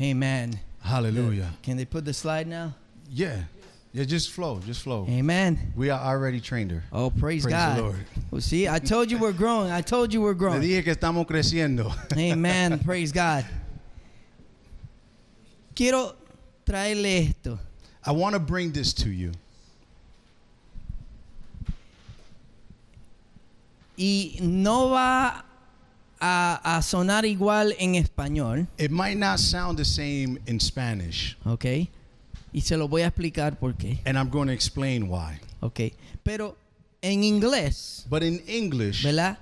Amen. 0.00 0.58
Hallelujah. 0.80 1.50
Can 1.62 1.76
they 1.76 1.84
put 1.84 2.04
the 2.04 2.14
slide 2.14 2.46
now? 2.46 2.74
Yeah. 3.10 3.42
Yeah, 3.92 4.04
just 4.04 4.30
flow. 4.30 4.60
Just 4.64 4.82
flow. 4.82 5.06
Amen. 5.08 5.72
We 5.74 5.90
are 5.90 5.98
already 6.00 6.40
trained 6.40 6.70
her. 6.70 6.84
Oh, 6.92 7.10
praise, 7.10 7.42
Praise 7.42 7.44
the 7.44 7.50
God. 7.50 7.78
Lord. 7.78 7.96
Well, 8.30 8.40
see, 8.40 8.68
I 8.68 8.78
told 8.78 9.10
you 9.10 9.18
we're 9.18 9.32
growing. 9.32 9.70
I 9.70 9.80
told 9.80 10.12
you 10.12 10.20
we're 10.20 10.30
Le 10.32 10.34
growing. 10.38 10.60
dije 10.62 10.84
que 10.84 10.94
estamos 10.94 11.26
creciendo. 11.26 11.90
Amen. 12.16 12.78
Praise 12.80 13.12
God. 13.12 13.44
Quiero 15.74 16.14
traerle 16.66 17.28
esto. 17.30 17.58
I 18.04 18.12
want 18.12 18.34
to 18.34 18.38
bring 18.40 18.72
this 18.72 18.92
to 18.94 19.10
you. 19.10 19.32
Y 23.96 24.36
no 24.40 24.88
va 24.90 25.44
a, 26.20 26.60
a 26.76 26.82
sonar 26.82 27.24
igual 27.24 27.74
en 27.78 27.94
español, 27.94 28.66
It 28.78 28.90
might 28.90 29.16
not 29.18 29.38
sound 29.38 29.78
the 29.78 29.84
same 29.84 30.38
in 30.46 30.58
Spanish, 30.60 31.36
¿ok? 31.44 31.88
Y 32.52 32.60
se 32.62 32.76
lo 32.76 32.88
voy 32.88 33.02
a 33.02 33.08
explicar 33.08 33.58
por 33.58 33.74
qué, 33.74 33.98
and 34.06 34.16
I'm 34.18 34.30
going 34.30 34.46
to 34.48 34.52
explain 34.54 35.08
why. 35.08 35.38
¿ok? 35.60 35.92
Pero 36.24 36.56
en 37.02 37.22
inglés, 37.22 38.04
But 38.08 38.22
in 38.22 38.42
English, 38.46 39.04
¿verdad? 39.04 39.38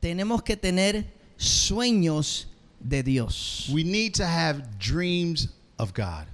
Tenemos 0.00 0.42
que 0.42 0.56
tener 0.56 1.06
sueños 1.36 2.46
de 2.80 3.02
Dios. 3.02 3.68
we 3.72 3.84
need 3.84 4.14
to 4.14 4.26
have 4.26 4.78
dreams 4.78 5.48
of 5.78 5.92
God. 5.94 6.26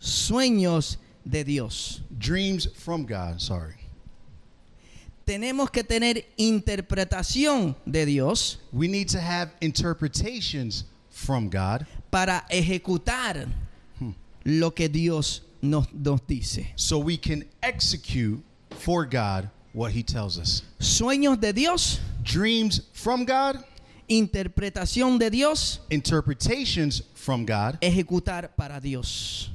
Sueños 0.00 0.98
de 1.24 1.42
Dios. 1.42 2.00
Dreams 2.18 2.68
from 2.74 3.04
God, 3.06 3.40
sorry. 3.40 3.74
Tenemos 5.26 5.70
que 5.70 5.82
tener 5.82 6.24
interpretación 6.36 7.74
de 7.84 8.06
Dios 8.06 8.58
We 8.72 8.86
need 8.88 9.08
to 9.08 9.20
have 9.20 9.50
interpretations 9.60 10.84
from 11.10 11.48
God 11.50 11.84
para 12.10 12.44
ejecutar 12.50 13.48
lo 14.44 14.70
que 14.70 14.88
Dios 14.88 15.42
nos, 15.60 15.88
nos 15.92 16.20
dice. 16.28 16.68
so 16.76 16.98
we 16.98 17.16
can 17.16 17.44
execute 17.62 18.40
for 18.70 19.04
God 19.04 19.50
what 19.72 19.90
He 19.92 20.02
tells 20.04 20.38
us. 20.38 20.62
Sueños 20.78 21.40
de 21.40 21.52
Dios, 21.52 21.98
Dreams 22.22 22.82
from 22.92 23.24
God, 23.24 23.64
interpretación 24.08 25.18
de 25.18 25.28
Dios, 25.30 25.80
interpretations 25.90 27.02
from 27.14 27.44
God, 27.44 27.78
ejecutar 27.80 28.50
para 28.56 28.80
Dios. 28.80 29.50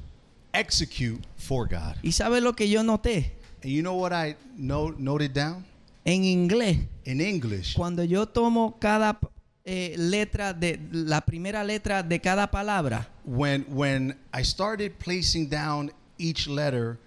execute 0.54 1.22
for 1.38 1.66
God. 1.66 1.96
¿Y 2.04 2.12
sabe 2.12 2.42
lo 2.42 2.52
que 2.54 2.68
yo 2.68 2.84
noté? 2.84 3.32
And 3.64 3.72
you 3.72 3.82
know 3.82 3.96
what 3.96 4.12
I 4.14 4.36
no, 4.58 4.90
noted 4.98 5.34
down? 5.34 5.66
En 6.06 6.24
inglés, 6.24 6.80
In 7.06 7.22
English, 7.22 7.76
cuando 7.76 8.04
yo 8.04 8.26
tomo 8.26 8.78
cada 8.80 9.20
eh, 9.64 9.96
letra 9.98 10.52
de 10.54 10.80
la 10.92 11.22
primera 11.22 11.64
letra 11.64 12.02
de 12.02 12.20
cada 12.20 12.48
palabra, 12.50 13.08
when 13.24 13.64
when 13.70 14.16
I 14.34 14.42
started 14.42 14.98
placing 14.98 15.48
down 15.48 15.92
each 16.18 16.48
letter, 16.48 16.98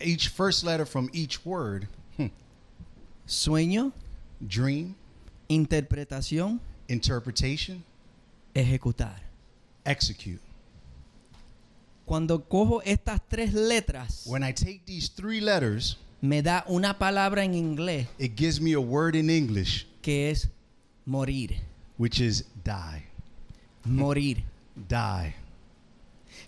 each 0.00 0.28
first 0.28 0.64
letter 0.64 0.84
from 0.84 1.10
each 1.12 1.44
word, 1.44 1.86
hmm, 2.16 2.26
sueño, 3.26 3.92
dream, 4.44 4.96
interpretación, 5.48 6.58
interpretation, 6.88 7.84
ejecutar. 8.54 9.20
execute. 9.86 10.40
Cuando 12.06 12.40
cojo 12.48 12.82
estas 12.84 13.20
tres 13.28 13.54
letras, 13.54 14.24
When 14.26 14.42
I 14.42 14.52
take 14.52 14.82
these 14.86 15.08
three 15.08 15.40
letters, 15.40 15.96
me 16.20 16.42
da 16.42 16.64
una 16.68 16.94
palabra 16.98 17.44
en 17.44 17.54
inglés 17.54 18.06
it 18.18 18.34
gives 18.36 18.60
me 18.60 18.72
a 18.74 18.80
word 18.80 19.14
in 19.16 19.30
English, 19.30 19.86
que 20.02 20.30
es 20.30 20.48
morir. 21.06 21.56
which 21.96 22.20
is 22.20 22.44
die. 22.62 23.02
Morir. 23.84 24.38
Die. 24.88 25.34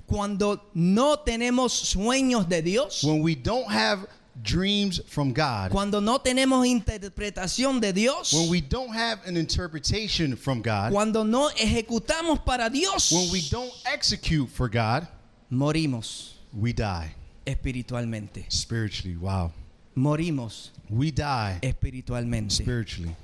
Cuando 0.07 0.61
no 0.75 1.17
tenemos 1.19 1.73
sueños 1.73 2.49
de 2.49 2.63
Dios, 2.63 3.03
When 3.05 3.23
we 3.23 3.35
don't 3.35 3.71
have 3.71 4.07
dreams 4.43 5.01
from 5.07 5.33
God, 5.33 5.71
cuando 5.71 6.01
no 6.01 6.19
tenemos 6.19 6.67
interpretación 6.67 7.81
de 7.81 7.93
Dios, 7.93 8.33
when 8.33 8.51
we 8.51 8.61
don't 8.61 8.93
have 8.95 9.21
an 9.27 9.37
interpretation 9.37 10.37
from 10.37 10.61
God, 10.61 10.93
cuando 10.93 11.25
no 11.25 11.49
ejecutamos 11.51 12.45
para 12.45 12.69
Dios, 12.71 13.11
when 13.13 13.31
we 13.31 13.41
don't 13.51 13.73
execute 13.87 14.49
for 14.51 14.69
God, 14.69 15.07
morimos 15.51 16.35
we 16.53 16.73
die 16.73 17.15
espiritualmente. 17.47 18.45
spiritually. 18.51 19.17
Wow. 19.17 19.53
Morimos 19.97 20.71
We 20.91 21.11
die 21.11 21.59
espiritualmente. 21.63 22.53
spiritually. 22.53 23.15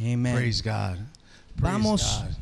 Amen. 0.00 0.34
Praise 0.34 0.60
God. 0.60 0.98
Praise 1.56 1.72
Vamos. 1.72 2.02
God. 2.02 2.36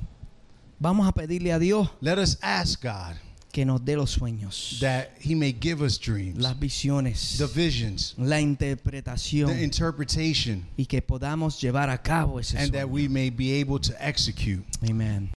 Vamos 0.81 1.07
a 1.07 1.13
pedirle 1.13 1.53
a 1.55 1.59
Dios 1.59 1.89
Let 2.01 2.19
us 2.19 2.37
ask 2.43 2.83
God 2.83 3.17
que 3.53 3.65
nos 3.65 3.81
dé 3.81 3.97
los 3.97 4.11
sueños, 4.17 4.81
that 4.81 5.11
He 5.21 5.35
may 5.37 5.53
give 5.53 5.81
us 5.81 5.97
dreams, 5.97 6.37
las 6.39 6.55
visiones, 6.59 7.39
the 7.39 7.47
visions, 7.47 8.15
la 8.19 8.41
interpretación. 8.41 9.47
the 9.47 9.63
interpretation, 9.63 10.67
y 10.77 10.87
que 10.87 11.01
podamos 11.01 11.61
llevar 11.61 11.89
a 11.89 11.99
cabo 11.99 12.41
ese 12.41 12.57
and 12.57 12.73
that 12.73 12.89
we 12.91 13.07
may 13.07 13.31
be 13.31 13.53
able 13.61 13.79
to 13.79 13.93
execute. 14.05 14.65
Amen. 14.89 15.31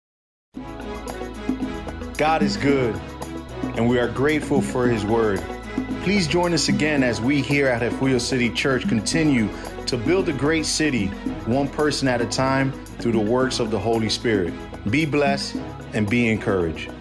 God 2.17 2.41
is 2.41 2.57
good, 2.57 2.99
and 3.75 3.87
we 3.87 3.99
are 3.99 4.07
grateful 4.07 4.61
for 4.61 4.87
His 4.87 5.05
word. 5.05 5.41
Please 6.03 6.27
join 6.27 6.53
us 6.53 6.69
again 6.69 7.03
as 7.03 7.21
we 7.21 7.41
here 7.41 7.67
at 7.67 7.81
Refugio 7.81 8.17
City 8.17 8.49
Church 8.49 8.87
continue 8.87 9.49
to 9.85 9.97
build 9.97 10.29
a 10.29 10.33
great 10.33 10.65
city, 10.65 11.07
one 11.45 11.67
person 11.67 12.07
at 12.07 12.21
a 12.21 12.25
time, 12.25 12.71
through 12.99 13.11
the 13.11 13.19
works 13.19 13.59
of 13.59 13.71
the 13.71 13.79
Holy 13.79 14.09
Spirit. 14.09 14.53
Be 14.89 15.05
blessed 15.05 15.57
and 15.93 16.09
be 16.09 16.29
encouraged. 16.29 16.91